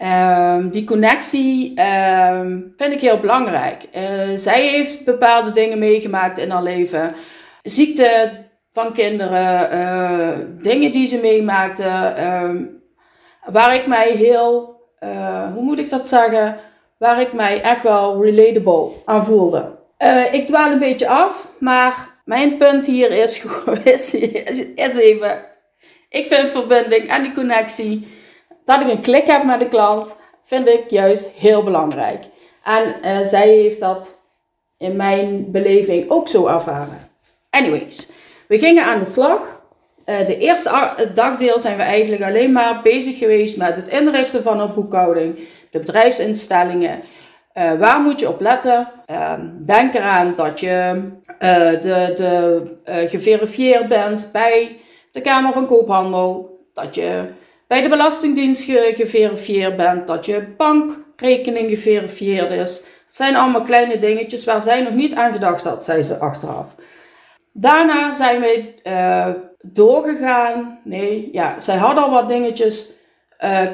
Uh, 0.00 0.56
die 0.70 0.84
connectie 0.84 1.78
uh, 1.78 2.40
vind 2.76 2.92
ik 2.92 3.00
heel 3.00 3.18
belangrijk. 3.18 3.82
Uh, 3.96 4.36
zij 4.36 4.68
heeft 4.68 5.04
bepaalde 5.04 5.50
dingen 5.50 5.78
meegemaakt 5.78 6.38
in 6.38 6.50
haar 6.50 6.62
leven. 6.62 7.14
Ziekte 7.62 8.30
van 8.72 8.92
kinderen, 8.92 9.70
eh, 9.70 10.38
dingen 10.62 10.92
die 10.92 11.06
ze 11.06 11.18
meemaakte, 11.20 12.12
ehm, 12.16 12.64
waar 13.44 13.74
ik 13.74 13.86
mij 13.86 14.10
heel, 14.10 14.80
hoe 15.54 15.62
moet 15.62 15.78
ik 15.78 15.90
dat 15.90 16.08
zeggen, 16.08 16.56
waar 16.98 17.20
ik 17.20 17.32
mij 17.32 17.62
echt 17.62 17.82
wel 17.82 18.24
relatable 18.24 18.88
aan 19.04 19.24
voelde. 19.24 19.76
ik 20.32 20.46
dwaal 20.46 20.70
een 20.70 20.78
beetje 20.78 21.08
af, 21.08 21.48
maar 21.58 22.10
mijn 22.24 22.56
punt 22.56 22.86
hier 22.86 23.10
is, 23.10 23.46
is, 23.84 24.14
is 24.74 24.96
even, 24.96 25.44
ik 26.08 26.26
vind 26.26 26.48
verbinding 26.48 27.08
en 27.08 27.22
die 27.22 27.32
connectie, 27.32 28.06
dat 28.64 28.80
ik 28.80 28.88
een 28.88 29.00
klik 29.00 29.26
heb 29.26 29.44
met 29.44 29.60
de 29.60 29.68
klant, 29.68 30.18
vind 30.42 30.68
ik 30.68 30.90
juist 30.90 31.30
heel 31.30 31.62
belangrijk. 31.62 32.24
En 32.64 32.94
uh, 33.02 33.20
zij 33.20 33.48
heeft 33.48 33.80
dat 33.80 34.18
in 34.78 34.96
mijn 34.96 35.50
beleving 35.50 36.10
ook 36.10 36.28
zo 36.28 36.46
ervaren. 36.46 36.98
Anyways, 37.50 38.10
we 38.48 38.58
gingen 38.58 38.84
aan 38.84 38.98
de 38.98 39.04
slag. 39.04 39.62
Uh, 40.06 40.26
de 40.26 40.38
eerste 40.38 40.94
dagdeel 41.14 41.58
zijn 41.58 41.76
we 41.76 41.82
eigenlijk 41.82 42.22
alleen 42.22 42.52
maar 42.52 42.82
bezig 42.82 43.18
geweest 43.18 43.56
met 43.56 43.76
het 43.76 43.88
inrichten 43.88 44.42
van 44.42 44.60
een 44.60 44.74
boekhouding, 44.74 45.38
de 45.70 45.78
bedrijfsinstellingen. 45.78 47.00
Uh, 47.54 47.72
waar 47.72 48.00
moet 48.00 48.20
je 48.20 48.28
op 48.28 48.40
letten? 48.40 48.88
Ehm, 49.06 49.64
denk 49.64 49.94
eraan 49.94 50.34
dat 50.34 50.60
je 50.60 51.02
de, 51.38 52.10
de, 52.14 53.06
geverifieerd 53.08 53.88
bent 53.88 54.30
bij 54.32 54.76
de 55.10 55.20
Kamer 55.20 55.52
van 55.52 55.66
Koophandel, 55.66 56.58
dat 56.72 56.94
je 56.94 57.24
bij 57.66 57.82
de 57.82 57.88
Belastingdienst 57.88 58.64
ge 58.64 58.92
geverifieerd 58.94 59.76
bent, 59.76 60.06
dat 60.06 60.26
je 60.26 60.54
bankrekening 60.56 61.68
geverifieerd 61.68 62.50
is. 62.50 62.76
Het 63.06 63.16
zijn 63.16 63.36
allemaal 63.36 63.62
kleine 63.62 63.98
dingetjes 63.98 64.44
waar 64.44 64.62
zij 64.62 64.82
nog 64.82 64.92
niet 64.92 65.14
aan 65.14 65.32
gedacht 65.32 65.64
had, 65.64 65.84
zei 65.84 66.02
ze 66.02 66.18
achteraf. 66.18 66.74
Daarna 67.52 68.12
zijn 68.12 68.40
we 68.40 68.74
uh, 68.84 69.28
doorgegaan. 69.62 70.80
Nee, 70.84 71.28
ja, 71.32 71.58
zij 71.58 71.76
had 71.76 71.96
al 71.96 72.10
wat 72.10 72.28
dingetjes, 72.28 72.92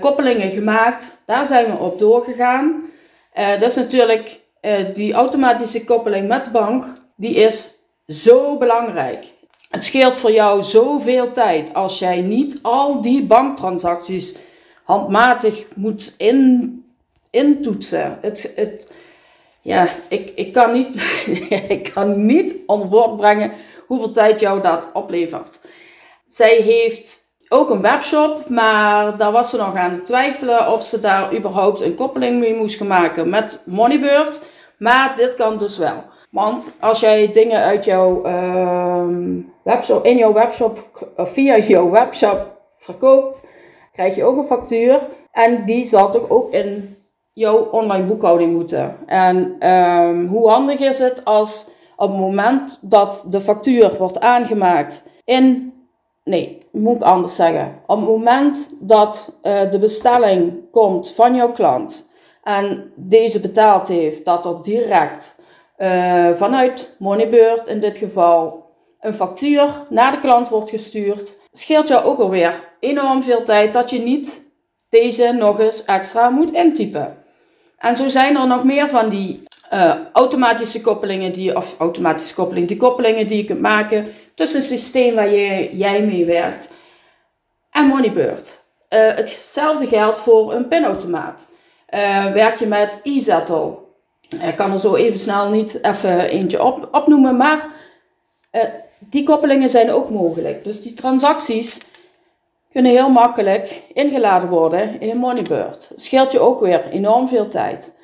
koppelingen 0.00 0.50
gemaakt. 0.50 1.22
Daar 1.26 1.46
zijn 1.46 1.66
we 1.66 1.78
op 1.78 1.98
doorgegaan. 1.98 2.82
dat 3.34 3.62
is 3.62 3.76
natuurlijk 3.76 4.40
uh, 4.62 4.94
die 4.94 5.12
automatische 5.12 5.84
koppeling 5.84 6.28
met 6.28 6.44
de 6.44 6.50
bank, 6.50 6.84
die 7.16 7.34
is 7.34 7.74
zo 8.06 8.58
belangrijk. 8.58 9.24
Het 9.70 9.84
scheelt 9.84 10.18
voor 10.18 10.32
jou 10.32 10.62
zoveel 10.62 11.32
tijd 11.32 11.74
als 11.74 11.98
jij 11.98 12.20
niet 12.20 12.58
al 12.62 13.00
die 13.00 13.22
banktransacties 13.22 14.36
handmatig 14.84 15.66
moet 15.76 16.14
in, 16.16 16.84
intoetsen. 17.30 18.18
Het, 18.20 18.52
het, 18.56 18.92
ja, 19.62 19.88
ik, 20.08 20.32
ik, 20.34 20.52
kan 20.52 20.72
niet, 20.72 21.22
ik 21.68 21.90
kan 21.94 22.26
niet 22.26 22.54
onder 22.66 22.88
woord 22.88 23.16
brengen 23.16 23.52
hoeveel 23.86 24.10
tijd 24.10 24.40
jou 24.40 24.60
dat 24.60 24.90
oplevert. 24.92 25.60
Zij 26.26 26.56
heeft 26.56 27.18
ook 27.48 27.70
een 27.70 27.82
webshop, 27.82 28.48
maar 28.48 29.16
daar 29.16 29.32
was 29.32 29.50
ze 29.50 29.56
nog 29.56 29.74
aan 29.74 29.92
het 29.92 30.06
twijfelen 30.06 30.72
of 30.72 30.84
ze 30.84 31.00
daar 31.00 31.36
überhaupt 31.36 31.80
een 31.80 31.94
koppeling 31.94 32.38
mee 32.38 32.54
moest 32.54 32.84
maken 32.84 33.28
met 33.28 33.62
Moneybird. 33.66 34.40
Maar 34.78 35.16
dit 35.16 35.34
kan 35.34 35.58
dus 35.58 35.78
wel. 35.78 36.04
Want 36.30 36.76
als 36.80 37.00
jij 37.00 37.30
dingen 37.32 37.62
uit 37.62 37.84
jouw 37.84 38.26
uh, 38.26 39.04
webshop, 39.62 40.04
in 40.04 40.16
jouw 40.16 40.32
webshop, 40.32 40.88
of 41.16 41.32
via 41.32 41.58
jouw 41.74 41.90
webshop 41.90 42.60
verkoopt, 42.78 43.46
krijg 43.92 44.14
je 44.14 44.24
ook 44.24 44.36
een 44.36 44.44
factuur. 44.44 45.08
En 45.32 45.64
die 45.64 45.84
zal 45.84 46.10
toch 46.10 46.28
ook 46.28 46.52
in 46.52 46.96
jouw 47.32 47.68
online 47.70 48.06
boekhouding 48.06 48.52
moeten. 48.52 48.96
En 49.06 49.68
um, 49.70 50.26
hoe 50.26 50.48
handig 50.50 50.80
is 50.80 50.98
het 50.98 51.24
als 51.24 51.68
op 51.96 52.08
het 52.08 52.18
moment 52.18 52.78
dat 52.90 53.24
de 53.30 53.40
factuur 53.40 53.96
wordt 53.98 54.20
aangemaakt 54.20 55.04
in. 55.24 55.72
Nee, 56.24 56.58
moet 56.72 56.96
ik 56.96 57.02
anders 57.02 57.34
zeggen. 57.34 57.80
Op 57.86 57.96
het 57.96 58.06
moment 58.06 58.76
dat 58.80 59.38
uh, 59.42 59.70
de 59.70 59.78
bestelling 59.78 60.70
komt 60.70 61.10
van 61.10 61.34
jouw 61.34 61.52
klant 61.52 62.10
en 62.42 62.92
deze 62.96 63.40
betaald 63.40 63.88
heeft, 63.88 64.24
dat 64.24 64.46
er 64.46 64.62
direct 64.62 65.40
uh, 65.78 66.30
vanuit 66.30 66.96
Moneybird 66.98 67.68
in 67.68 67.80
dit 67.80 67.98
geval 67.98 68.59
een 69.00 69.14
factuur 69.14 69.86
naar 69.88 70.12
de 70.12 70.18
klant 70.18 70.48
wordt 70.48 70.70
gestuurd, 70.70 71.38
scheelt 71.50 71.88
jou 71.88 72.04
ook 72.04 72.18
alweer 72.18 72.68
enorm 72.80 73.22
veel 73.22 73.42
tijd 73.42 73.72
dat 73.72 73.90
je 73.90 73.98
niet 73.98 74.44
deze 74.88 75.32
nog 75.32 75.60
eens 75.60 75.84
extra 75.84 76.28
moet 76.28 76.52
intypen. 76.52 77.16
En 77.78 77.96
zo 77.96 78.08
zijn 78.08 78.36
er 78.36 78.46
nog 78.46 78.64
meer 78.64 78.88
van 78.88 79.08
die 79.08 79.42
uh, 79.72 79.94
automatische 80.12 80.80
koppelingen, 80.80 81.32
die, 81.32 81.56
of 81.56 81.78
automatische 81.78 82.34
koppelingen, 82.34 82.68
die 82.68 82.76
koppelingen 82.76 83.26
die 83.26 83.36
je 83.36 83.44
kunt 83.44 83.60
maken 83.60 84.12
tussen 84.34 84.58
het 84.58 84.68
systeem 84.68 85.14
waar 85.14 85.30
je, 85.30 85.76
jij 85.76 86.02
mee 86.02 86.24
werkt 86.24 86.70
en 87.70 87.86
Moneybird. 87.86 88.58
Uh, 88.88 89.14
hetzelfde 89.14 89.86
geldt 89.86 90.18
voor 90.18 90.52
een 90.52 90.68
pinautomaat. 90.68 91.50
Uh, 91.94 92.32
werk 92.32 92.58
je 92.58 92.66
met 92.66 93.00
e-zettle. 93.02 93.78
Ik 94.28 94.56
kan 94.56 94.72
er 94.72 94.80
zo 94.80 94.94
even 94.94 95.18
snel 95.18 95.50
niet 95.50 95.82
even 95.82 96.28
eentje 96.28 96.64
op, 96.64 96.88
opnoemen, 96.92 97.36
maar 97.36 97.68
die 99.00 99.22
koppelingen 99.22 99.68
zijn 99.68 99.90
ook 99.90 100.10
mogelijk. 100.10 100.64
Dus 100.64 100.80
die 100.80 100.94
transacties 100.94 101.80
kunnen 102.72 102.92
heel 102.92 103.08
makkelijk 103.08 103.82
ingeladen 103.92 104.48
worden 104.48 105.00
in 105.00 105.16
Moneybird. 105.16 105.90
Scheelt 105.94 106.32
je 106.32 106.40
ook 106.40 106.60
weer 106.60 106.88
enorm 106.88 107.28
veel 107.28 107.48
tijd. 107.48 107.98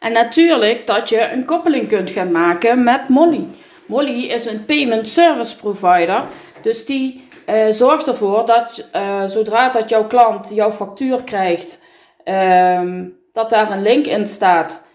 En 0.00 0.12
natuurlijk 0.12 0.86
dat 0.86 1.08
je 1.08 1.30
een 1.32 1.44
koppeling 1.44 1.88
kunt 1.88 2.10
gaan 2.10 2.30
maken 2.30 2.84
met 2.84 3.08
Molly. 3.08 3.46
Molly 3.86 4.24
is 4.24 4.46
een 4.46 4.64
payment 4.64 5.08
service 5.08 5.56
provider, 5.56 6.24
dus 6.62 6.86
die 6.86 7.28
uh, 7.46 7.66
zorgt 7.70 8.06
ervoor 8.06 8.46
dat 8.46 8.88
uh, 8.96 9.24
zodra 9.26 9.70
dat 9.70 9.88
jouw 9.88 10.06
klant 10.06 10.50
jouw 10.54 10.72
factuur 10.72 11.24
krijgt, 11.24 11.82
uh, 12.24 13.02
dat 13.32 13.50
daar 13.50 13.70
een 13.70 13.82
link 13.82 14.06
in 14.06 14.26
staat, 14.26 14.86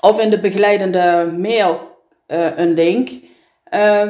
of 0.00 0.20
in 0.20 0.30
de 0.30 0.40
begeleidende 0.40 1.34
mail 1.38 1.80
uh, 2.28 2.56
een 2.56 2.72
link, 2.72 3.10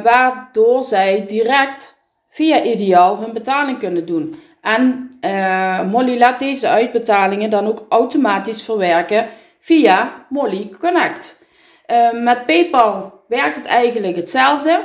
waardoor 0.03 0.83
zij 0.83 1.25
direct 1.27 2.01
via 2.29 2.63
Ideal 2.63 3.17
hun 3.17 3.33
betaling 3.33 3.79
kunnen 3.79 4.05
doen. 4.05 4.35
En 4.61 5.11
Molly 5.89 6.17
laat 6.17 6.39
deze 6.39 6.67
uitbetalingen 6.67 7.49
dan 7.49 7.67
ook 7.67 7.85
automatisch 7.89 8.63
verwerken 8.63 9.27
via 9.59 10.25
Molly 10.29 10.69
Connect. 10.79 11.45
Uh, 11.87 12.23
met 12.23 12.45
PayPal 12.45 13.23
werkt 13.27 13.57
het 13.57 13.65
eigenlijk 13.65 14.15
hetzelfde. 14.15 14.79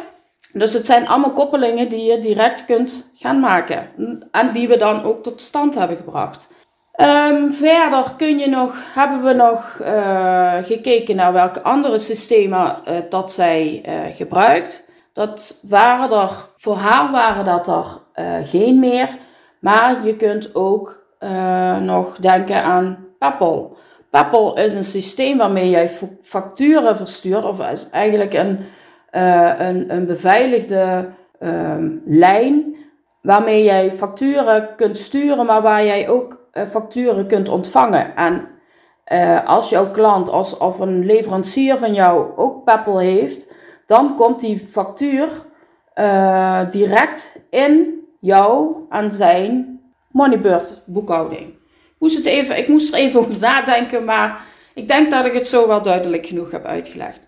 Dus 0.52 0.73
het 0.73 0.87
zijn 0.87 1.08
allemaal 1.08 1.32
koppelingen 1.32 1.88
die 1.88 2.04
je 2.04 2.18
direct 2.18 2.64
kunt 2.64 3.11
gaan 3.14 3.40
maken. 3.40 3.88
En 4.30 4.52
die 4.52 4.68
we 4.68 4.76
dan 4.76 5.02
ook 5.02 5.23
tot 5.23 5.40
stand 5.40 5.75
hebben 5.75 5.97
gebracht. 5.97 6.54
Um, 7.00 7.52
verder 7.52 8.14
kun 8.16 8.38
je 8.38 8.48
nog, 8.48 8.94
hebben 8.94 9.22
we 9.22 9.32
nog 9.32 9.78
uh, 9.82 10.54
gekeken 10.60 11.16
naar 11.16 11.32
welke 11.32 11.62
andere 11.62 11.98
systemen 11.98 12.76
uh, 12.88 12.96
dat 13.08 13.32
zij 13.32 13.84
uh, 13.88 14.14
gebruikt. 14.14 14.90
Dat 15.12 15.60
waren 15.62 16.10
er, 16.10 16.30
voor 16.56 16.76
haar 16.76 17.10
waren 17.10 17.44
dat 17.44 17.68
er 17.68 17.84
geen 18.44 18.78
meer. 18.78 19.08
Maar 19.60 20.06
je 20.06 20.16
kunt 20.16 20.54
ook 20.54 21.06
nog 21.80 22.16
denken 22.16 22.62
aan 22.62 23.06
Peppel. 23.18 23.76
Peppel 24.10 24.58
is 24.58 24.74
een 24.74 24.84
systeem 24.84 25.38
waarmee 25.38 25.70
jij 25.70 25.90
facturen 26.22 26.96
verstuurt, 26.96 27.44
of 27.44 27.70
is 27.70 27.90
eigenlijk 27.90 28.34
een, 28.34 28.58
een, 29.10 29.94
een 29.94 30.06
beveiligde 30.06 31.08
uh, 31.40 31.74
lijn 32.04 32.76
waarmee 33.22 33.62
jij 33.62 33.90
facturen 33.90 34.68
kunt 34.76 34.98
sturen, 34.98 35.46
maar 35.46 35.62
waar 35.62 35.84
jij 35.84 36.08
ook 36.08 36.38
facturen 36.66 37.26
kunt 37.26 37.48
ontvangen. 37.48 38.16
En 38.16 38.48
uh, 39.12 39.46
als 39.46 39.70
jouw 39.70 39.90
klant 39.90 40.30
als, 40.30 40.56
of 40.56 40.78
een 40.78 41.04
leverancier 41.04 41.78
van 41.78 41.94
jou 41.94 42.36
ook 42.36 42.64
Peppel 42.64 42.98
heeft, 42.98 43.52
dan 43.86 44.16
komt 44.16 44.40
die 44.40 44.58
factuur 44.58 45.28
direct 46.70 47.42
in 47.50 48.04
jou 48.20 48.76
en 48.88 49.10
zijn 49.10 49.80
Moneybird 50.10 50.82
boekhouding 50.86 51.58
moest 51.98 52.16
het 52.16 52.26
even, 52.26 52.58
ik 52.58 52.68
moest 52.68 52.92
er 52.92 52.98
even 52.98 53.20
over 53.26 53.40
nadenken, 53.40 54.04
maar 54.04 54.40
ik 54.74 54.88
denk 54.88 55.10
dat 55.10 55.24
ik 55.24 55.32
het 55.32 55.48
zo 55.48 55.66
wel 55.66 55.82
duidelijk 55.82 56.26
genoeg 56.26 56.50
heb 56.50 56.64
uitgelegd. 56.64 57.26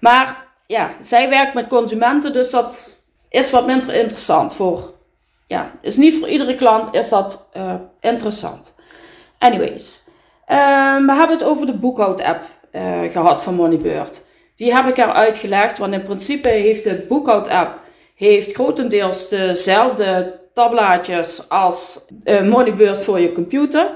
Maar 0.00 0.46
ja, 0.66 0.90
zij 1.00 1.28
werkt 1.28 1.54
met 1.54 1.66
consumenten, 1.66 2.32
dus 2.32 2.50
dat 2.50 3.04
is 3.28 3.50
wat 3.50 3.66
minder 3.66 3.94
interessant 3.94 4.54
voor. 4.54 4.96
Ja, 5.48 5.70
is 5.80 5.96
niet 5.96 6.14
voor 6.18 6.28
iedere 6.28 6.54
klant 6.54 6.94
is 6.94 7.08
dat 7.08 7.48
uh, 7.56 7.74
interessant. 8.00 8.74
Anyways, 9.38 10.04
um, 10.48 11.06
we 11.06 11.12
hebben 11.14 11.36
het 11.36 11.44
over 11.44 11.66
de 11.66 11.76
boekhoud-app 11.76 12.42
uh, 12.72 13.00
gehad 13.06 13.42
van 13.42 13.54
Moneybird. 13.54 14.24
Die 14.56 14.74
heb 14.74 14.86
ik 14.86 14.98
er 14.98 15.12
uitgelegd, 15.12 15.78
want 15.78 15.94
in 15.94 16.02
principe 16.02 16.48
heeft 16.48 16.84
de 16.84 17.04
boekhoud-app 17.08 17.78
heeft 18.14 18.54
grotendeels 18.54 19.28
dezelfde 19.28 20.40
tabblaadjes 20.54 21.48
als 21.48 22.06
uh, 22.24 22.42
Moneybird 22.42 22.98
voor 22.98 23.20
je 23.20 23.32
computer. 23.32 23.90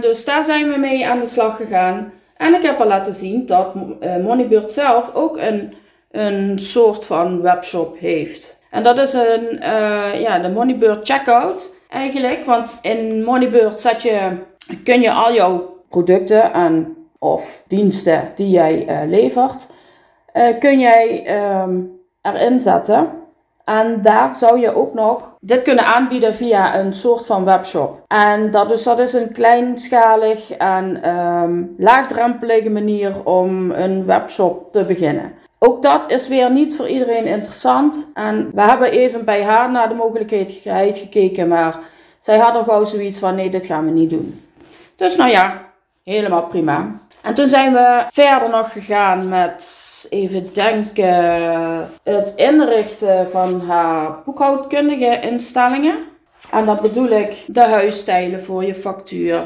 Dus 0.00 0.24
daar 0.24 0.44
zijn 0.44 0.70
we 0.70 0.78
mee 0.78 1.06
aan 1.06 1.20
de 1.20 1.26
slag 1.26 1.56
gegaan. 1.56 2.12
En 2.36 2.54
ik 2.54 2.62
heb 2.62 2.80
al 2.80 2.86
laten 2.86 3.14
zien 3.14 3.46
dat 3.46 3.74
Moneybird 4.22 4.72
zelf 4.72 5.14
ook 5.14 5.36
een, 5.36 5.74
een 6.10 6.58
soort 6.58 7.06
van 7.06 7.42
webshop 7.42 7.98
heeft. 7.98 8.57
En 8.70 8.82
dat 8.82 8.98
is 8.98 9.12
een, 9.12 9.60
uh, 9.60 10.20
ja, 10.20 10.38
de 10.38 10.48
Moneybird 10.48 11.08
checkout 11.08 11.74
eigenlijk. 11.88 12.44
Want 12.44 12.78
in 12.82 13.24
Moneybird 13.24 13.80
zet 13.80 14.02
je, 14.02 14.30
kun 14.84 15.00
je 15.00 15.12
al 15.12 15.34
jouw 15.34 15.76
producten 15.88 16.52
en, 16.52 16.96
of 17.18 17.62
diensten 17.66 18.32
die 18.34 18.50
jij 18.50 19.04
levert, 19.06 19.66
kun 20.58 20.78
jij 20.78 21.26
um, 21.62 22.00
erin 22.22 22.60
zetten. 22.60 23.10
En 23.64 24.02
daar 24.02 24.34
zou 24.34 24.60
je 24.60 24.74
ook 24.74 24.94
nog 24.94 25.36
dit 25.40 25.62
kunnen 25.62 25.84
aanbieden 25.84 26.34
via 26.34 26.78
een 26.78 26.92
soort 26.92 27.26
van 27.26 27.44
webshop. 27.44 28.04
En 28.06 28.50
dat, 28.50 28.68
dus 28.68 28.82
dat 28.82 28.98
is 28.98 29.12
een 29.12 29.32
kleinschalig 29.32 30.50
en 30.50 31.16
um, 31.16 31.74
laagdrempelige 31.78 32.70
manier 32.70 33.24
om 33.24 33.70
een 33.70 34.06
webshop 34.06 34.72
te 34.72 34.84
beginnen. 34.84 35.32
Ook 35.58 35.82
dat 35.82 36.10
is 36.10 36.28
weer 36.28 36.50
niet 36.50 36.76
voor 36.76 36.88
iedereen 36.88 37.26
interessant. 37.26 38.10
En 38.14 38.50
we 38.54 38.60
hebben 38.60 38.90
even 38.90 39.24
bij 39.24 39.42
haar 39.44 39.70
naar 39.70 39.88
de 39.88 39.94
mogelijkheid 39.94 40.98
gekeken, 40.98 41.48
maar 41.48 41.78
zij 42.20 42.38
had 42.38 42.56
al 42.56 42.64
gauw 42.64 42.84
zoiets 42.84 43.18
van: 43.18 43.34
nee, 43.34 43.50
dit 43.50 43.66
gaan 43.66 43.84
we 43.84 43.90
niet 43.90 44.10
doen. 44.10 44.40
Dus 44.96 45.16
nou 45.16 45.30
ja, 45.30 45.70
helemaal 46.04 46.42
prima. 46.42 46.90
En 47.22 47.34
toen 47.34 47.46
zijn 47.46 47.72
we 47.72 48.04
verder 48.08 48.50
nog 48.50 48.72
gegaan 48.72 49.28
met, 49.28 50.06
even 50.10 50.52
denken, 50.52 51.14
het 52.02 52.32
inrichten 52.36 53.30
van 53.30 53.60
haar 53.60 54.22
boekhoudkundige 54.24 55.20
instellingen. 55.20 55.98
En 56.50 56.64
dat 56.64 56.80
bedoel 56.80 57.10
ik 57.10 57.44
de 57.46 57.60
huisstijlen 57.60 58.42
voor 58.42 58.64
je 58.64 58.74
factuur. 58.74 59.40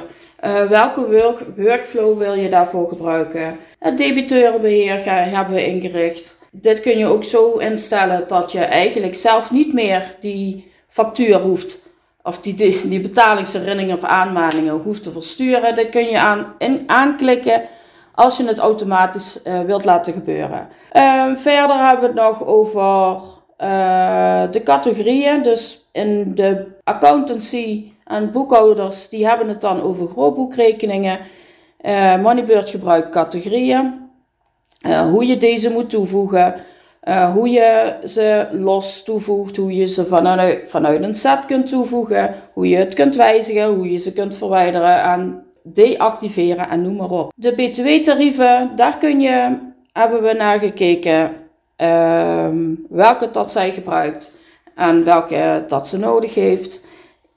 Uh, 0.44 0.64
welke 0.64 1.10
work, 1.10 1.44
workflow 1.56 2.18
wil 2.18 2.34
je 2.34 2.48
daarvoor 2.48 2.88
gebruiken? 2.88 3.58
Het 3.82 3.98
debiteurenbeheer 3.98 5.04
hebben 5.04 5.54
we 5.54 5.66
ingericht. 5.66 6.42
Dit 6.50 6.80
kun 6.80 6.98
je 6.98 7.06
ook 7.06 7.24
zo 7.24 7.52
instellen 7.52 8.28
dat 8.28 8.52
je 8.52 8.58
eigenlijk 8.58 9.14
zelf 9.14 9.50
niet 9.50 9.72
meer 9.72 10.16
die 10.20 10.72
factuur 10.88 11.40
hoeft, 11.40 11.78
of 12.22 12.38
die, 12.38 12.54
die, 12.88 13.00
betalingsherinneringen 13.00 13.96
of 13.96 14.04
aanmaningen 14.04 14.74
hoeft 14.74 15.02
te 15.02 15.10
versturen. 15.10 15.74
Dit 15.74 15.88
kun 15.88 16.04
je 16.04 16.18
aan, 16.18 16.54
in, 16.58 16.84
aanklikken 16.86 17.62
als 18.14 18.36
je 18.36 18.44
het 18.44 18.58
automatisch 18.58 19.40
wilt 19.66 19.84
laten 19.84 20.12
gebeuren. 20.12 20.68
Ehm, 20.92 21.36
verder 21.36 21.76
hebben 21.76 22.00
we 22.00 22.06
het 22.06 22.26
nog 22.26 22.46
over 22.46 23.20
de 24.50 24.60
categorieën. 24.64 25.42
Dus 25.42 25.82
in 25.92 26.34
de 26.34 26.66
accountancy 26.84 27.92
en 28.04 28.32
boekhouders, 28.32 29.08
die 29.08 29.26
hebben 29.26 29.48
het 29.48 29.60
dan 29.60 29.82
over 29.82 30.08
grootboekrekeningen. 30.08 31.18
Moneybird 32.20 32.70
gebruikt 32.70 33.10
categorieën. 33.10 34.00
hoe 35.10 35.26
je 35.26 35.36
deze 35.36 35.70
moet 35.70 35.90
toevoegen. 35.90 36.54
Uh, 37.08 37.32
hoe 37.32 37.48
je 37.50 37.96
ze 38.04 38.48
los 38.50 39.02
toevoegt, 39.02 39.56
hoe 39.56 39.74
je 39.74 39.86
ze 39.86 40.04
vanuit, 40.04 40.70
vanuit 40.70 41.02
een 41.02 41.14
set 41.14 41.46
kunt 41.46 41.68
toevoegen, 41.68 42.34
hoe 42.52 42.68
je 42.68 42.76
het 42.76 42.94
kunt 42.94 43.16
wijzigen, 43.16 43.74
hoe 43.74 43.92
je 43.92 43.98
ze 43.98 44.12
kunt 44.12 44.36
verwijderen 44.36 45.02
en 45.02 45.44
deactiveren 45.62 46.68
en 46.68 46.82
noem 46.82 46.96
maar 46.96 47.10
op. 47.10 47.32
De 47.36 47.52
BTW-tarieven, 47.54 48.70
daar 48.76 48.98
kun 48.98 49.20
je, 49.20 49.58
hebben 49.92 50.22
we 50.22 50.32
naar 50.32 50.58
gekeken 50.58 51.32
uh, 51.78 52.48
welke 52.88 53.30
dat 53.30 53.52
zij 53.52 53.70
gebruikt 53.72 54.38
en 54.74 55.04
welke 55.04 55.64
dat 55.68 55.88
ze 55.88 55.98
nodig 55.98 56.34
heeft. 56.34 56.86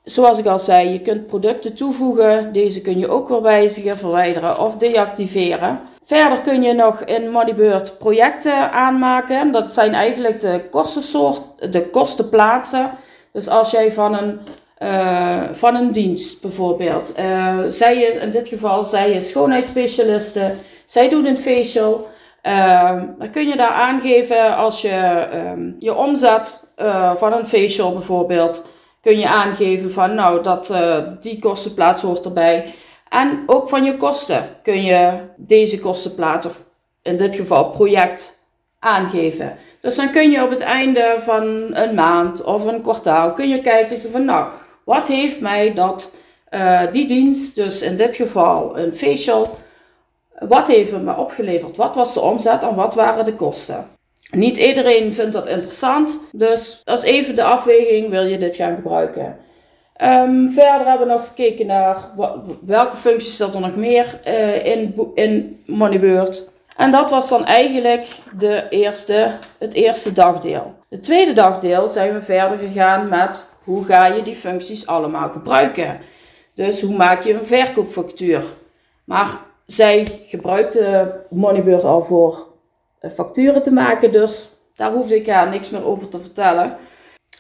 Zoals 0.06 0.40
ik 0.40 0.46
al 0.46 0.60
zei, 0.60 0.90
je 0.90 1.02
kunt 1.02 1.26
producten 1.26 1.74
toevoegen, 1.74 2.54
deze 2.54 2.82
kun 2.82 2.98
je 2.98 3.10
ook 3.10 3.28
weer 3.28 3.42
wijzigen, 3.42 3.98
verwijderen 3.98 4.60
of 4.60 4.78
deactiveren. 4.78 5.80
Verder 6.04 6.42
kun 6.42 6.62
je 6.62 6.74
nog 6.74 7.02
in 7.02 7.32
Moneybird 7.32 7.98
projecten 7.98 8.72
aanmaken. 8.72 9.52
Dat 9.52 9.74
zijn 9.74 9.94
eigenlijk 9.94 10.40
de 10.40 10.62
kostensoort, 10.72 11.42
de 11.72 11.90
kostenplaatsen. 11.90 12.92
Dus 13.32 13.48
als 13.48 13.72
jij 13.72 13.92
van 13.92 14.14
een, 14.18 14.40
uh, 14.80 15.42
van 15.52 15.76
een 15.76 15.92
dienst 15.92 16.42
bijvoorbeeld, 16.42 17.14
uh, 17.20 17.60
zij 17.68 18.02
in 18.02 18.30
dit 18.30 18.48
geval 18.48 18.84
zij 18.84 19.12
is 19.12 19.30
schoonheidsspecialiste, 19.30 20.52
zij 20.86 21.10
doet 21.10 21.26
een 21.26 21.38
facial. 21.38 22.08
Uh, 22.44 23.02
dan 23.18 23.30
kun 23.32 23.48
je 23.48 23.56
daar 23.56 23.74
aangeven 23.74 24.56
als 24.56 24.82
je 24.82 25.28
um, 25.34 25.76
je 25.80 25.96
omzet 25.96 26.74
uh, 26.78 27.16
van 27.16 27.34
een 27.34 27.46
facial 27.46 27.94
bijvoorbeeld, 27.94 28.66
kun 29.06 29.20
je 29.20 29.28
aangeven 29.28 29.92
van 29.92 30.16
nou 30.16 30.44
dat 30.44 30.74
die 31.20 31.40
kostenplaats 31.40 32.02
hoort 32.02 32.26
erbij. 32.26 32.74
En 33.10 33.44
ook 33.46 33.70
van 33.70 33.84
je 33.84 33.98
kosten 33.98 34.50
kun 34.64 34.84
je 34.84 35.20
deze 35.36 35.80
kostenplaat, 35.80 36.46
of 36.46 36.64
in 37.02 37.18
dit 37.18 37.36
geval 37.36 37.70
project, 37.70 38.40
aangeven. 38.80 39.58
Dus 39.82 39.96
dan 39.96 40.12
kun 40.12 40.32
je 40.32 40.44
op 40.44 40.50
het 40.50 40.62
einde 40.62 41.16
van 41.18 41.44
een 41.76 41.96
maand 41.96 42.44
of 42.44 42.66
een 42.66 42.82
kwartaal 42.82 43.34
kun 43.34 43.50
je 43.50 43.62
kijken 43.62 44.12
van 44.12 44.26
nou, 44.26 44.52
wat 44.84 45.08
heeft 45.08 45.42
mij 45.42 45.74
dat, 45.74 46.16
uh, 46.52 46.92
die 46.92 47.08
dienst, 47.08 47.56
dus 47.56 47.82
in 47.82 47.96
dit 47.96 48.16
geval 48.16 48.78
een 48.78 48.94
facial, 48.94 49.58
wat 50.40 50.68
heeft 50.68 51.02
me 51.02 51.16
opgeleverd? 51.16 51.78
Wat 51.78 51.96
was 51.96 52.14
de 52.14 52.20
omzet 52.20 52.64
en 52.64 52.76
wat 52.76 52.96
waren 52.96 53.24
de 53.24 53.36
kosten? 53.36 53.95
Niet 54.36 54.58
iedereen 54.58 55.13
vindt 55.13 55.34
dat 55.34 55.48
interessant, 55.48 56.20
dus 56.32 56.82
dat 56.84 56.98
is 56.98 57.04
even 57.04 57.36
de 57.36 57.44
afweging, 57.44 58.10
wil 58.10 58.24
je 58.24 58.38
dit 58.38 58.56
gaan 58.56 58.75
gebruiken? 58.75 59.38
Um, 60.01 60.50
verder 60.50 60.88
hebben 60.88 61.08
we 61.08 61.13
nog 61.13 61.27
gekeken 61.27 61.65
naar 61.65 61.98
welke 62.65 62.98
functies 62.98 63.39
er 63.39 63.60
nog 63.60 63.75
meer 63.75 64.20
uh, 64.27 64.65
in, 64.65 64.96
in 65.13 65.63
Moneybird. 65.65 66.50
En 66.77 66.92
dat 66.92 67.10
was 67.10 67.30
dan 67.30 67.46
eigenlijk 67.46 68.08
de 68.38 68.65
eerste, 68.70 69.32
het 69.58 69.74
eerste 69.74 70.12
dagdeel. 70.12 70.74
Het 70.89 71.04
tweede 71.04 71.34
dagdeel 71.34 71.89
zijn 71.89 72.13
we 72.13 72.22
verder 72.22 72.58
gegaan 72.58 73.10
met 73.10 73.46
hoe 73.63 73.86
ga 73.86 74.06
je 74.06 74.22
die 74.22 74.36
functies 74.36 74.88
allemaal 74.88 75.30
gebruiken. 75.30 76.00
Dus 76.54 76.82
hoe 76.82 76.96
maak 76.96 77.24
je 77.24 77.34
een 77.34 77.46
verkoopfactuur. 77.46 78.44
Maar 79.04 79.38
zij 79.65 80.08
gebruikte 80.27 81.13
Moneybird 81.30 81.84
al 81.84 82.01
voor 82.01 82.32
eh, 82.32 82.55
facturen 83.10 83.62
te 83.62 83.72
maken, 83.72 84.12
dus 84.12 84.50
daar 84.76 84.91
hoefde 84.91 85.15
ik 85.15 85.28
haar 85.28 85.50
niks 85.50 85.70
meer 85.70 85.86
over 85.86 86.10
te 86.10 86.20
vertellen. 86.20 86.78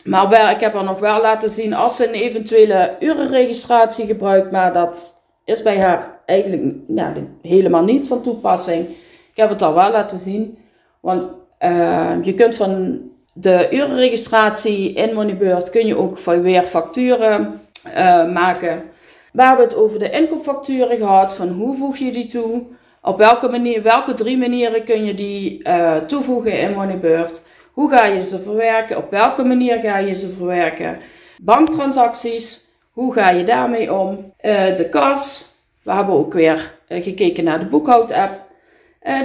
Maar 0.03 0.29
wel, 0.29 0.49
ik 0.49 0.59
heb 0.59 0.73
haar 0.73 0.83
nog 0.83 0.99
wel 0.99 1.21
laten 1.21 1.49
zien 1.49 1.73
als 1.73 1.95
ze 1.95 2.07
een 2.07 2.13
eventuele 2.13 2.95
urenregistratie 2.99 4.05
gebruikt, 4.05 4.51
maar 4.51 4.73
dat 4.73 5.23
is 5.45 5.61
bij 5.61 5.79
haar 5.79 6.19
eigenlijk 6.25 6.75
ja, 6.87 7.13
helemaal 7.41 7.83
niet 7.83 8.07
van 8.07 8.21
toepassing. 8.21 8.87
Ik 9.31 9.41
heb 9.41 9.49
het 9.49 9.61
al 9.61 9.73
wel 9.73 9.91
laten 9.91 10.19
zien, 10.19 10.57
want 10.99 11.23
uh, 11.59 12.15
je 12.21 12.33
kunt 12.33 12.55
van 12.55 13.01
de 13.33 13.67
urenregistratie 13.71 14.93
in 14.93 15.13
Moneybird 15.13 15.69
kun 15.69 15.87
je 15.87 15.97
ook 15.97 16.19
weer 16.19 16.63
facturen 16.63 17.61
uh, 17.87 18.33
maken. 18.33 18.83
We 19.31 19.43
hebben 19.43 19.65
het 19.65 19.75
over 19.75 19.99
de 19.99 20.09
inkoopfacturen 20.09 20.97
gehad, 20.97 21.33
van 21.33 21.49
hoe 21.49 21.75
voeg 21.75 21.97
je 21.97 22.11
die 22.11 22.25
toe, 22.25 22.63
op 23.05 23.17
welke 23.17 23.47
manier, 23.49 23.83
welke 23.83 24.13
drie 24.13 24.37
manieren 24.37 24.83
kun 24.83 25.05
je 25.05 25.13
die 25.13 25.67
uh, 25.67 25.95
toevoegen 25.95 26.59
in 26.59 26.73
Moneybird. 26.73 27.43
Hoe 27.71 27.89
ga 27.89 28.05
je 28.05 28.23
ze 28.23 28.39
verwerken? 28.39 28.97
Op 28.97 29.11
welke 29.11 29.43
manier 29.43 29.79
ga 29.79 29.97
je 29.97 30.13
ze 30.13 30.29
verwerken? 30.29 30.97
Banktransacties, 31.41 32.65
hoe 32.91 33.13
ga 33.13 33.29
je 33.29 33.43
daarmee 33.43 33.93
om? 33.93 34.33
Uh, 34.41 34.75
de 34.75 34.89
kas, 34.89 35.45
we 35.83 35.91
hebben 35.91 36.13
ook 36.13 36.33
weer 36.33 36.71
uh, 36.89 37.03
gekeken 37.03 37.43
naar 37.43 37.59
de 37.59 37.65
boekhoud-app. 37.65 38.43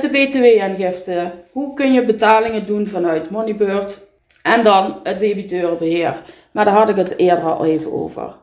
De 0.01 0.09
btw-aangifte, 0.09 1.33
hoe 1.53 1.75
kun 1.75 1.93
je 1.93 2.05
betalingen 2.05 2.67
doen 2.67 2.87
vanuit 2.87 3.31
Moneybird? 3.31 4.09
En 4.43 4.63
dan 4.63 5.01
het 5.03 5.21
debiteurenbeheer. 5.21 6.15
Maar 6.51 6.65
daar 6.65 6.75
had 6.75 6.89
ik 6.89 6.97
het 6.97 7.19
eerder 7.19 7.45
al 7.45 7.65
even 7.65 7.93
over. 7.93 8.35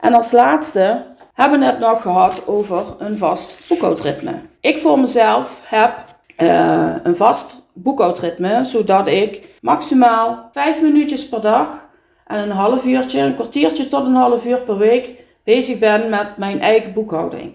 En 0.00 0.14
als 0.14 0.32
laatste 0.32 1.04
hebben 1.34 1.60
het 1.60 1.78
nog 1.78 2.02
gehad 2.02 2.46
over 2.46 2.94
een 2.98 3.18
vast 3.18 3.64
boekhoudritme. 3.68 4.32
Ik 4.60 4.78
voor 4.78 4.98
mezelf 4.98 5.60
heb 5.64 6.04
een 7.02 7.16
vast 7.16 7.66
boekhoudritme, 7.72 8.64
zodat 8.64 9.08
ik 9.08 9.48
maximaal 9.60 10.48
5 10.52 10.82
minuutjes 10.82 11.28
per 11.28 11.40
dag 11.40 11.68
en 12.26 12.38
een 12.38 12.50
half 12.50 12.84
uurtje, 12.84 13.20
een 13.20 13.34
kwartiertje 13.34 13.88
tot 13.88 14.04
een 14.04 14.14
half 14.14 14.44
uur 14.44 14.60
per 14.60 14.78
week 14.78 15.10
bezig 15.44 15.78
ben 15.78 16.08
met 16.08 16.36
mijn 16.36 16.60
eigen 16.60 16.92
boekhouding. 16.92 17.54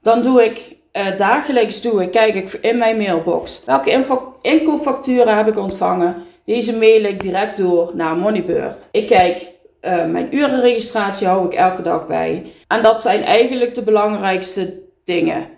Dan 0.00 0.22
doe 0.22 0.44
ik 0.44 0.76
uh, 0.92 1.16
dagelijks 1.16 1.80
doe 1.80 2.02
ik, 2.02 2.10
kijk 2.10 2.34
ik 2.34 2.52
in 2.52 2.78
mijn 2.78 2.96
mailbox 2.96 3.64
welke 3.64 4.04
inkoopfacturen 4.40 5.36
heb 5.36 5.48
ik 5.48 5.58
ontvangen. 5.58 6.24
Deze 6.44 6.78
mail 6.78 7.04
ik 7.04 7.20
direct 7.20 7.56
door 7.56 7.90
naar 7.94 8.16
Moneybird. 8.16 8.88
Ik 8.90 9.06
kijk 9.06 9.51
uh, 9.82 10.04
mijn 10.04 10.36
urenregistratie 10.36 11.26
hou 11.26 11.46
ik 11.46 11.54
elke 11.54 11.82
dag 11.82 12.06
bij. 12.06 12.52
En 12.68 12.82
dat 12.82 13.02
zijn 13.02 13.22
eigenlijk 13.22 13.74
de 13.74 13.82
belangrijkste 13.82 14.80
dingen 15.04 15.48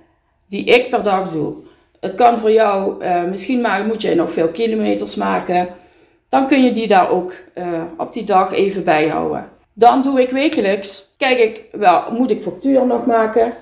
die 0.49 0.65
ik 0.65 0.89
per 0.89 1.03
dag 1.03 1.31
doe. 1.31 1.55
Het 2.01 2.15
kan 2.15 2.39
voor 2.39 2.53
jou, 2.53 3.05
uh, 3.05 3.25
misschien 3.25 3.61
maar, 3.61 3.85
moet 3.85 4.03
je 4.03 4.15
nog 4.15 4.33
veel 4.33 4.49
kilometers 4.49 5.15
maken. 5.15 5.69
Dan 6.29 6.47
kun 6.47 6.65
je 6.65 6.71
die 6.71 6.89
daar 6.89 7.11
ook 7.11 7.33
uh, 7.55 7.65
op 7.97 8.13
die 8.13 8.25
dag 8.25 8.53
even 8.53 8.85
bijhouden. 8.85 9.49
Dan 9.73 10.03
doe 10.03 10.21
ik 10.21 10.31
wekelijks, 10.31 11.05
kijk 11.17 11.39
ik, 11.39 11.65
wel, 11.73 12.03
moet 12.11 12.31
ik 12.31 12.43
facturen 12.43 12.87
nog 12.87 13.07
maken? 13.07 13.53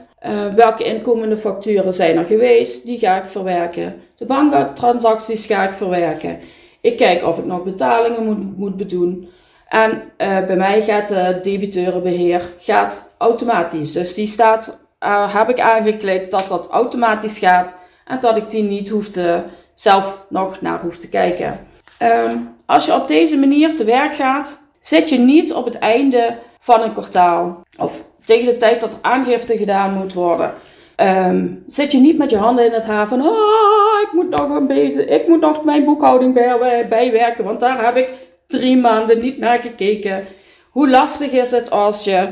Welke 0.55 0.85
inkomende 0.85 1.37
facturen 1.37 1.92
zijn 1.92 2.16
er 2.16 2.25
geweest? 2.25 2.87
Die 2.87 2.98
ga 2.98 3.16
ik 3.16 3.27
verwerken. 3.27 3.94
De 4.16 4.25
banktransacties 4.25 5.46
ga 5.46 5.64
ik 5.64 5.72
verwerken. 5.72 6.38
Ik 6.81 6.96
kijk 6.96 7.27
of 7.27 7.38
ik 7.38 7.44
nog 7.44 7.62
betalingen 7.62 8.25
moet, 8.25 8.59
moet 8.59 8.77
bedoen. 8.77 9.29
En 9.72 9.90
uh, 9.92 10.46
bij 10.46 10.56
mij 10.56 10.82
gaat 10.82 11.08
de 11.08 11.38
debiteurenbeheer 11.42 12.42
gaat 12.58 13.14
automatisch. 13.18 13.92
Dus 13.92 14.14
die 14.14 14.26
staat, 14.26 14.78
uh, 15.04 15.35
heb 15.35 15.48
ik 15.48 15.61
aangeklikt 15.61 16.30
dat 16.30 16.48
dat 16.48 16.68
automatisch 16.70 17.38
gaat. 17.38 17.74
En 18.06 18.20
dat 18.20 18.37
ik 18.37 18.50
die 18.50 18.62
niet 18.62 18.88
hoefde, 18.88 19.44
zelf 19.74 20.24
nog 20.28 20.61
naar 20.61 20.80
hoef 20.80 20.96
te 20.96 21.08
kijken. 21.08 21.66
Ehm, 21.98 22.37
als 22.66 22.87
je 22.87 22.94
op 22.94 23.08
deze 23.08 23.38
manier 23.38 23.74
te 23.74 23.85
werk 23.85 24.14
gaat, 24.14 24.62
zit 24.80 25.08
je 25.08 25.18
niet 25.18 25.52
op 25.52 25.64
het 25.64 25.78
einde 25.78 26.37
van 26.58 26.82
een 26.82 26.92
kwartaal. 26.92 27.62
Of 27.78 28.04
tegen 28.24 28.46
de 28.46 28.56
tijd 28.56 28.80
dat 28.80 28.92
er 28.92 28.98
aangifte 29.02 29.56
gedaan 29.56 29.94
moet 29.94 30.12
worden. 30.12 30.52
Um, 30.96 31.64
zit 31.66 31.92
je 31.92 31.98
niet 31.98 32.18
met 32.18 32.30
je 32.30 32.37
handen 32.37 32.66
in 32.66 32.72
het 32.72 32.85
haar 32.85 33.08
van, 33.08 33.20
ah, 33.20 34.02
ik 34.02 34.12
moet 34.12 34.28
nog 34.28 34.50
een 34.50 34.66
beetje, 34.66 35.04
ik 35.04 35.28
moet 35.28 35.40
nog 35.40 35.64
mijn 35.64 35.85
boekhouding 35.85 36.35
bij, 36.35 36.88
bijwerken, 36.88 37.44
want 37.44 37.61
daar 37.61 37.85
heb 37.85 37.96
ik 37.96 38.30
drie 38.52 38.76
maanden 38.76 39.20
niet 39.20 39.38
naar 39.38 39.60
gekeken. 39.60 40.24
Hoe 40.70 40.90
lastig 40.90 41.30
is 41.30 41.50
het 41.50 41.70
als 41.70 42.04
je 42.04 42.28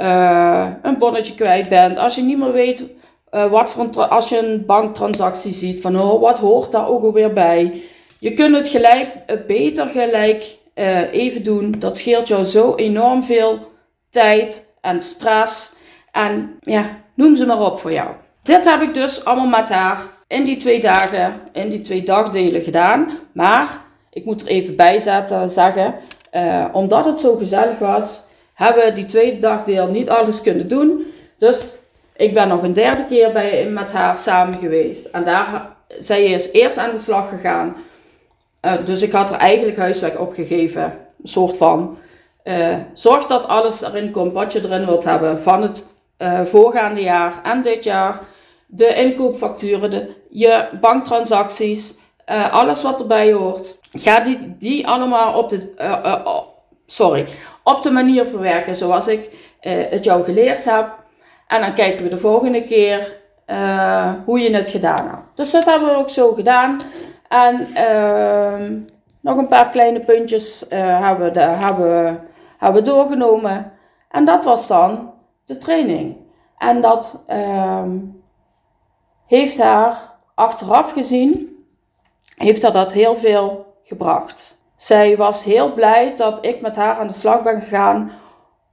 uh, 0.00 0.70
een 0.82 0.98
bonnetje 0.98 1.34
kwijt 1.34 1.68
bent, 1.68 1.98
als 1.98 2.14
je 2.14 2.22
niet 2.22 2.38
meer 2.38 2.52
weet 2.52 2.82
uh, 3.32 3.50
wat 3.50 3.70
voor 3.70 4.08
als 4.08 4.28
je 4.28 4.38
een 4.38 4.66
banktransactie 4.66 5.52
ziet, 5.52 5.80
van 5.80 6.00
oh, 6.00 6.20
wat 6.20 6.38
hoort 6.38 6.72
daar 6.72 6.88
ook 6.88 7.02
alweer 7.02 7.32
bij. 7.32 7.82
Je 8.18 8.32
kunt 8.32 8.56
het 8.56 8.68
gelijk, 8.68 9.08
uh, 9.26 9.36
beter 9.46 9.86
gelijk 9.86 10.60
even 11.10 11.42
doen. 11.42 11.74
Dat 11.78 11.96
scheelt 11.96 12.28
jou 12.28 12.44
zo 12.44 12.74
enorm 12.74 13.22
veel 13.22 13.58
tijd 14.10 14.74
en 14.80 15.02
stress. 15.02 15.74
En 16.12 16.56
ja, 16.60 16.84
noem 17.14 17.36
ze 17.36 17.46
maar 17.46 17.60
op 17.60 17.78
voor 17.78 17.92
jou. 17.92 18.08
Dit 18.42 18.64
heb 18.64 18.82
ik 18.82 18.94
dus 18.94 19.24
allemaal 19.24 19.60
met 19.60 19.68
haar 19.68 20.06
in 20.26 20.44
die 20.44 20.56
twee 20.56 20.80
dagen, 20.80 21.34
in 21.52 21.68
die 21.68 21.80
twee 21.80 22.02
dagdelen 22.02 22.62
gedaan. 22.62 23.08
Maar 23.32 23.80
ik 24.12 24.24
moet 24.24 24.40
er 24.40 24.46
even 24.46 24.76
bij 24.76 24.98
zetten, 24.98 25.48
zeggen, 25.48 25.94
omdat 26.72 27.04
het 27.04 27.20
zo 27.20 27.36
gezellig 27.36 27.78
was, 27.78 28.20
hebben 28.54 28.84
we 28.84 28.92
die 28.92 29.06
tweede 29.06 29.38
dagdeel 29.38 29.86
niet 29.86 30.10
alles 30.10 30.42
kunnen 30.42 30.68
doen. 30.68 31.06
Dus 31.38 31.72
ik 32.16 32.34
ben 32.34 32.48
nog 32.48 32.62
een 32.62 32.72
derde 32.72 33.04
keer 33.04 33.32
bij, 33.32 33.64
met 33.64 33.92
haar 33.92 34.16
samen 34.16 34.58
geweest. 34.58 35.06
En 35.06 35.24
daar, 35.24 35.66
zij 35.98 36.24
is 36.24 36.52
eerst 36.52 36.78
aan 36.78 36.90
de 36.90 36.98
slag 36.98 37.28
gegaan. 37.28 37.76
Uh, 38.66 38.72
dus 38.84 39.02
ik 39.02 39.12
had 39.12 39.30
er 39.30 39.36
eigenlijk 39.36 39.78
huiswerk 39.78 40.20
opgegeven. 40.20 40.82
Een 40.82 41.28
soort 41.28 41.56
van. 41.56 41.98
Zorg 42.92 43.26
dat 43.26 43.48
alles 43.48 43.82
erin 43.82 44.10
komt 44.10 44.32
wat 44.32 44.52
je 44.52 44.60
erin 44.64 44.86
wilt 44.86 45.04
hebben 45.04 45.40
van 45.40 45.62
het 45.62 45.86
voorgaande 46.44 47.00
jaar 47.00 47.40
en 47.42 47.62
dit 47.62 47.84
jaar. 47.84 48.20
De 48.66 48.94
inkoopfacturen, 48.94 49.90
de, 49.90 50.10
je 50.30 50.68
banktransacties, 50.80 51.94
alles 52.50 52.82
wat 52.82 53.00
erbij 53.00 53.32
hoort. 53.32 53.78
Ga 53.98 54.20
die, 54.20 54.56
die 54.58 54.86
allemaal 54.86 55.38
op 55.38 55.48
de, 55.48 55.74
sorry, 56.86 57.26
op 57.64 57.82
de 57.82 57.90
manier 57.90 58.24
verwerken 58.24 58.76
zoals 58.76 59.08
ik 59.08 59.30
het 59.60 60.04
jou 60.04 60.24
geleerd 60.24 60.64
heb. 60.64 60.88
En 61.46 61.60
dan 61.60 61.74
kijken 61.74 62.04
we 62.04 62.10
de 62.10 62.18
volgende 62.18 62.64
keer 62.64 63.20
hoe 64.24 64.40
je 64.40 64.54
het 64.54 64.68
gedaan 64.68 65.08
hebt. 65.08 65.22
Dus 65.34 65.50
dat 65.50 65.64
hebben 65.64 65.88
we 65.88 65.96
ook 65.96 66.10
zo 66.10 66.32
gedaan. 66.32 66.80
En 67.28 67.68
uh, 67.74 68.78
nog 69.20 69.36
een 69.36 69.48
paar 69.48 69.70
kleine 69.70 70.00
puntjes 70.00 70.64
hebben, 70.68 71.32
we 71.32 71.40
hebben, 71.40 72.24
hebben 72.58 72.84
doorgenomen. 72.84 73.72
En 74.10 74.24
dat 74.24 74.44
was 74.44 74.68
dan 74.68 75.12
de 75.44 75.56
training. 75.56 76.16
En 76.58 76.80
dat 76.80 77.22
ehm, 77.26 77.98
heeft 79.26 79.58
haar 79.58 80.12
achteraf 80.34 80.92
gezien, 80.92 81.56
heeft 82.36 82.62
haar 82.62 82.72
dat 82.72 82.92
heel 82.92 83.16
veel 83.16 83.71
gebracht. 83.82 84.60
Zij 84.76 85.16
was 85.16 85.44
heel 85.44 85.72
blij 85.72 86.16
dat 86.16 86.44
ik 86.44 86.60
met 86.60 86.76
haar 86.76 86.98
aan 86.98 87.06
de 87.06 87.12
slag 87.12 87.42
ben 87.42 87.60
gegaan 87.60 88.10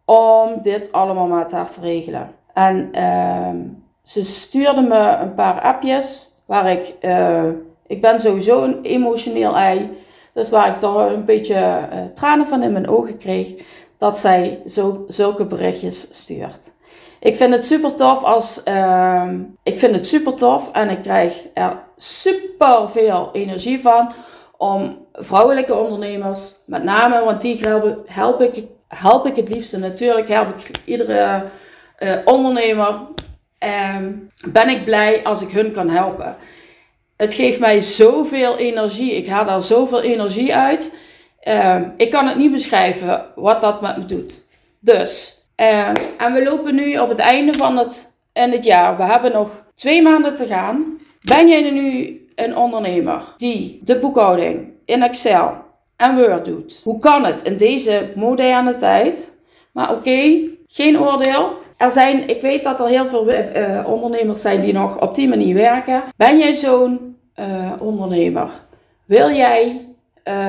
om 0.05 0.61
dit 0.61 0.91
allemaal 0.91 1.27
met 1.27 1.51
haar 1.51 1.69
te 1.69 1.79
regelen. 1.79 2.29
En 2.53 2.89
uh, 2.93 3.49
ze 4.03 4.23
stuurde 4.23 4.81
me 4.81 5.17
een 5.21 5.33
paar 5.33 5.61
appjes 5.61 6.33
waar 6.45 6.71
ik, 6.71 6.95
uh, 7.01 7.43
ik 7.87 8.01
ben 8.01 8.19
sowieso 8.19 8.63
een 8.63 8.81
emotioneel 8.81 9.55
ei, 9.55 9.97
dus 10.33 10.49
waar 10.49 10.67
ik 10.67 10.79
toch 10.79 11.09
een 11.09 11.25
beetje 11.25 11.55
uh, 11.55 11.99
tranen 12.13 12.47
van 12.47 12.63
in 12.63 12.71
mijn 12.71 12.89
ogen 12.89 13.17
kreeg, 13.17 13.53
dat 13.97 14.17
zij 14.17 14.61
zo, 14.65 15.03
zulke 15.07 15.45
berichtjes 15.45 16.19
stuurt. 16.19 16.71
Ik 17.19 17.35
vind 17.35 17.53
het 17.53 17.65
super 17.65 17.95
tof 17.95 18.23
als, 18.23 18.61
uh, 18.65 19.31
ik 19.63 19.79
vind 19.79 19.95
het 19.95 20.07
super 20.07 20.33
tof 20.35 20.71
en 20.71 20.89
ik 20.89 21.01
krijg 21.01 21.45
er 21.53 21.77
super 21.95 22.89
veel 22.89 23.29
energie 23.31 23.81
van 23.81 24.11
om 24.59 25.05
vrouwelijke 25.13 25.75
ondernemers, 25.75 26.53
met 26.65 26.83
name, 26.83 27.23
want 27.23 27.41
die 27.41 27.57
help, 27.59 28.03
help 28.05 28.41
ik, 28.41 28.63
help 28.87 29.25
ik 29.25 29.35
het 29.35 29.49
liefste 29.49 29.77
natuurlijk, 29.77 30.27
help 30.27 30.59
ik 30.59 30.77
iedere 30.85 31.43
uh, 31.99 32.13
ondernemer, 32.25 32.99
um, 33.95 34.27
ben 34.51 34.69
ik 34.69 34.85
blij 34.85 35.23
als 35.23 35.41
ik 35.41 35.49
hun 35.49 35.71
kan 35.71 35.89
helpen. 35.89 36.35
Het 37.17 37.33
geeft 37.33 37.59
mij 37.59 37.79
zoveel 37.79 38.57
energie. 38.57 39.15
Ik 39.15 39.27
haal 39.27 39.45
daar 39.45 39.61
zoveel 39.61 40.01
energie 40.01 40.55
uit. 40.55 40.95
Um, 41.47 41.93
ik 41.97 42.11
kan 42.11 42.27
het 42.27 42.37
niet 42.37 42.51
beschrijven 42.51 43.25
wat 43.35 43.61
dat 43.61 43.81
met 43.81 43.97
me 43.97 44.05
doet. 44.05 44.45
Dus, 44.79 45.41
uh, 45.57 45.87
en 46.17 46.33
we 46.33 46.43
lopen 46.43 46.75
nu 46.75 46.97
op 46.97 47.09
het 47.09 47.19
einde 47.19 47.53
van 47.53 47.77
het, 47.77 48.13
in 48.33 48.51
het 48.51 48.63
jaar. 48.63 48.97
We 48.97 49.03
hebben 49.03 49.31
nog 49.31 49.63
twee 49.75 50.01
maanden 50.01 50.35
te 50.35 50.45
gaan. 50.45 50.97
Ben 51.21 51.49
jij 51.49 51.71
nu 51.71 52.17
een 52.39 52.57
ondernemer 52.57 53.33
die 53.37 53.79
de 53.83 53.99
boekhouding 53.99 54.67
in 54.85 55.03
Excel 55.03 55.53
en 55.95 56.15
Word 56.15 56.45
doet? 56.45 56.81
Hoe 56.83 56.97
kan 56.97 57.25
het 57.25 57.41
in 57.41 57.57
deze 57.57 58.11
moderne 58.15 58.75
tijd? 58.75 59.37
Maar 59.71 59.91
oké, 59.91 60.39
geen 60.67 60.99
oordeel 60.99 61.57
er 61.79 61.91
zijn, 61.91 62.29
ik 62.29 62.41
weet 62.41 62.63
dat 62.63 62.79
er 62.79 62.87
heel 62.87 63.07
veel 63.07 63.31
uh, 63.31 63.83
ondernemers 63.85 64.41
zijn 64.41 64.61
die 64.61 64.73
nog 64.73 65.01
op 65.01 65.15
die 65.15 65.27
manier 65.27 65.55
werken. 65.55 66.03
Ben 66.17 66.37
jij 66.37 66.51
zo'n 66.51 67.17
uh, 67.39 67.71
ondernemer? 67.81 68.49
Wil 69.05 69.31
jij 69.31 69.87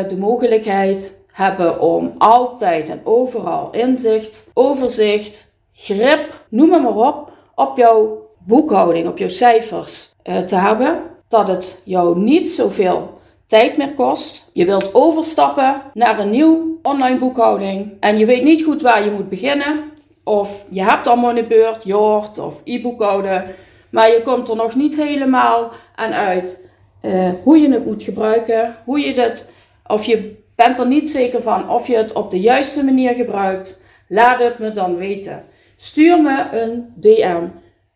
de 0.08 0.16
mogelijkheid 0.18 1.20
hebben 1.32 1.80
om 1.80 2.14
altijd 2.18 2.88
en 2.88 3.00
overal 3.04 3.70
inzicht, 3.72 4.50
overzicht, 4.54 5.52
grip, 5.72 6.44
noem 6.48 6.68
maar 6.68 6.96
op, 6.96 7.30
op 7.54 7.76
jouw 7.76 8.28
boekhouding, 8.38 9.08
op 9.08 9.18
jouw 9.18 9.28
cijfers 9.28 10.14
te 10.46 10.56
hebben? 10.56 11.00
Dat 11.30 11.48
het 11.48 11.80
jou 11.84 12.18
niet 12.18 12.50
zoveel 12.50 13.20
tijd 13.46 13.76
meer 13.76 13.94
kost. 13.94 14.50
Je 14.52 14.64
wilt 14.64 14.94
overstappen 14.94 15.82
naar 15.94 16.18
een 16.18 16.30
nieuw 16.30 16.78
online 16.82 17.18
boekhouding 17.18 17.92
en 18.00 18.18
je 18.18 18.26
weet 18.26 18.42
niet 18.42 18.64
goed 18.64 18.82
waar 18.82 19.04
je 19.04 19.10
moet 19.10 19.28
beginnen. 19.28 19.84
Of 20.24 20.66
je 20.70 20.82
hebt 20.82 21.06
al 21.06 21.16
Moneybeurt, 21.16 21.84
Jord 21.84 22.38
of 22.38 22.60
e-boekhouden, 22.64 23.44
maar 23.90 24.08
je 24.08 24.22
komt 24.22 24.48
er 24.48 24.56
nog 24.56 24.74
niet 24.74 24.96
helemaal 24.96 25.70
aan 25.94 26.12
uit 26.12 26.60
uh, 27.02 27.30
hoe 27.42 27.58
je 27.58 27.72
het 27.72 27.86
moet 27.86 28.02
gebruiken, 28.02 28.76
hoe 28.84 29.00
je 29.00 29.20
het, 29.20 29.50
of 29.86 30.04
je 30.04 30.36
bent 30.54 30.78
er 30.78 30.86
niet 30.86 31.10
zeker 31.10 31.42
van 31.42 31.70
of 31.70 31.86
je 31.86 31.96
het 31.96 32.12
op 32.12 32.30
de 32.30 32.40
juiste 32.40 32.84
manier 32.84 33.14
gebruikt. 33.14 33.80
Laat 34.08 34.38
het 34.38 34.58
me 34.58 34.72
dan 34.72 34.96
weten. 34.96 35.44
Stuur 35.76 36.22
me 36.22 36.46
een 36.52 36.92
DM. 36.96 37.46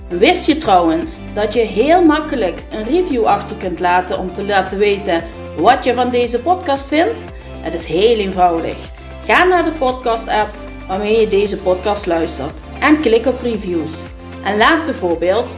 Wist 0.07 0.45
je 0.45 0.57
trouwens 0.57 1.19
dat 1.33 1.53
je 1.53 1.59
heel 1.59 2.03
makkelijk 2.05 2.63
een 2.71 2.83
review 2.83 3.25
achter 3.25 3.55
kunt 3.55 3.79
laten 3.79 4.19
om 4.19 4.33
te 4.33 4.45
laten 4.45 4.77
weten 4.77 5.23
wat 5.57 5.85
je 5.85 5.93
van 5.93 6.09
deze 6.09 6.39
podcast 6.39 6.87
vindt? 6.87 7.25
Het 7.61 7.73
is 7.73 7.85
heel 7.85 8.17
eenvoudig. 8.17 8.89
Ga 9.25 9.43
naar 9.43 9.63
de 9.63 9.71
podcast-app 9.71 10.49
waarmee 10.87 11.19
je 11.19 11.27
deze 11.27 11.57
podcast 11.57 12.05
luistert 12.05 12.59
en 12.79 12.99
klik 12.99 13.25
op 13.25 13.41
reviews. 13.41 14.03
En 14.43 14.57
laat 14.57 14.85
bijvoorbeeld 14.85 15.57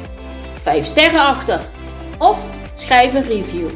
5 0.61 0.85
sterren 0.85 1.25
achter 1.25 1.59
of 2.17 2.45
schrijf 2.73 3.13
een 3.13 3.27
review. 3.27 3.69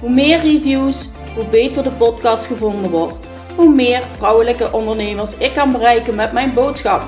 Hoe 0.00 0.10
meer 0.10 0.40
reviews, 0.40 1.10
hoe 1.34 1.44
beter 1.44 1.82
de 1.82 1.90
podcast 1.90 2.46
gevonden 2.46 2.90
wordt. 2.90 3.28
Hoe 3.56 3.74
meer 3.74 4.02
vrouwelijke 4.16 4.72
ondernemers 4.72 5.36
ik 5.36 5.52
kan 5.52 5.72
bereiken 5.72 6.14
met 6.14 6.32
mijn 6.32 6.54
boodschap. 6.54 7.02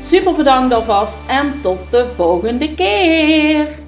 Super 0.00 0.32
bedankt 0.32 0.74
alvast 0.74 1.18
en 1.26 1.60
tot 1.62 1.78
de 1.90 2.06
volgende 2.16 2.74
keer! 2.74 3.87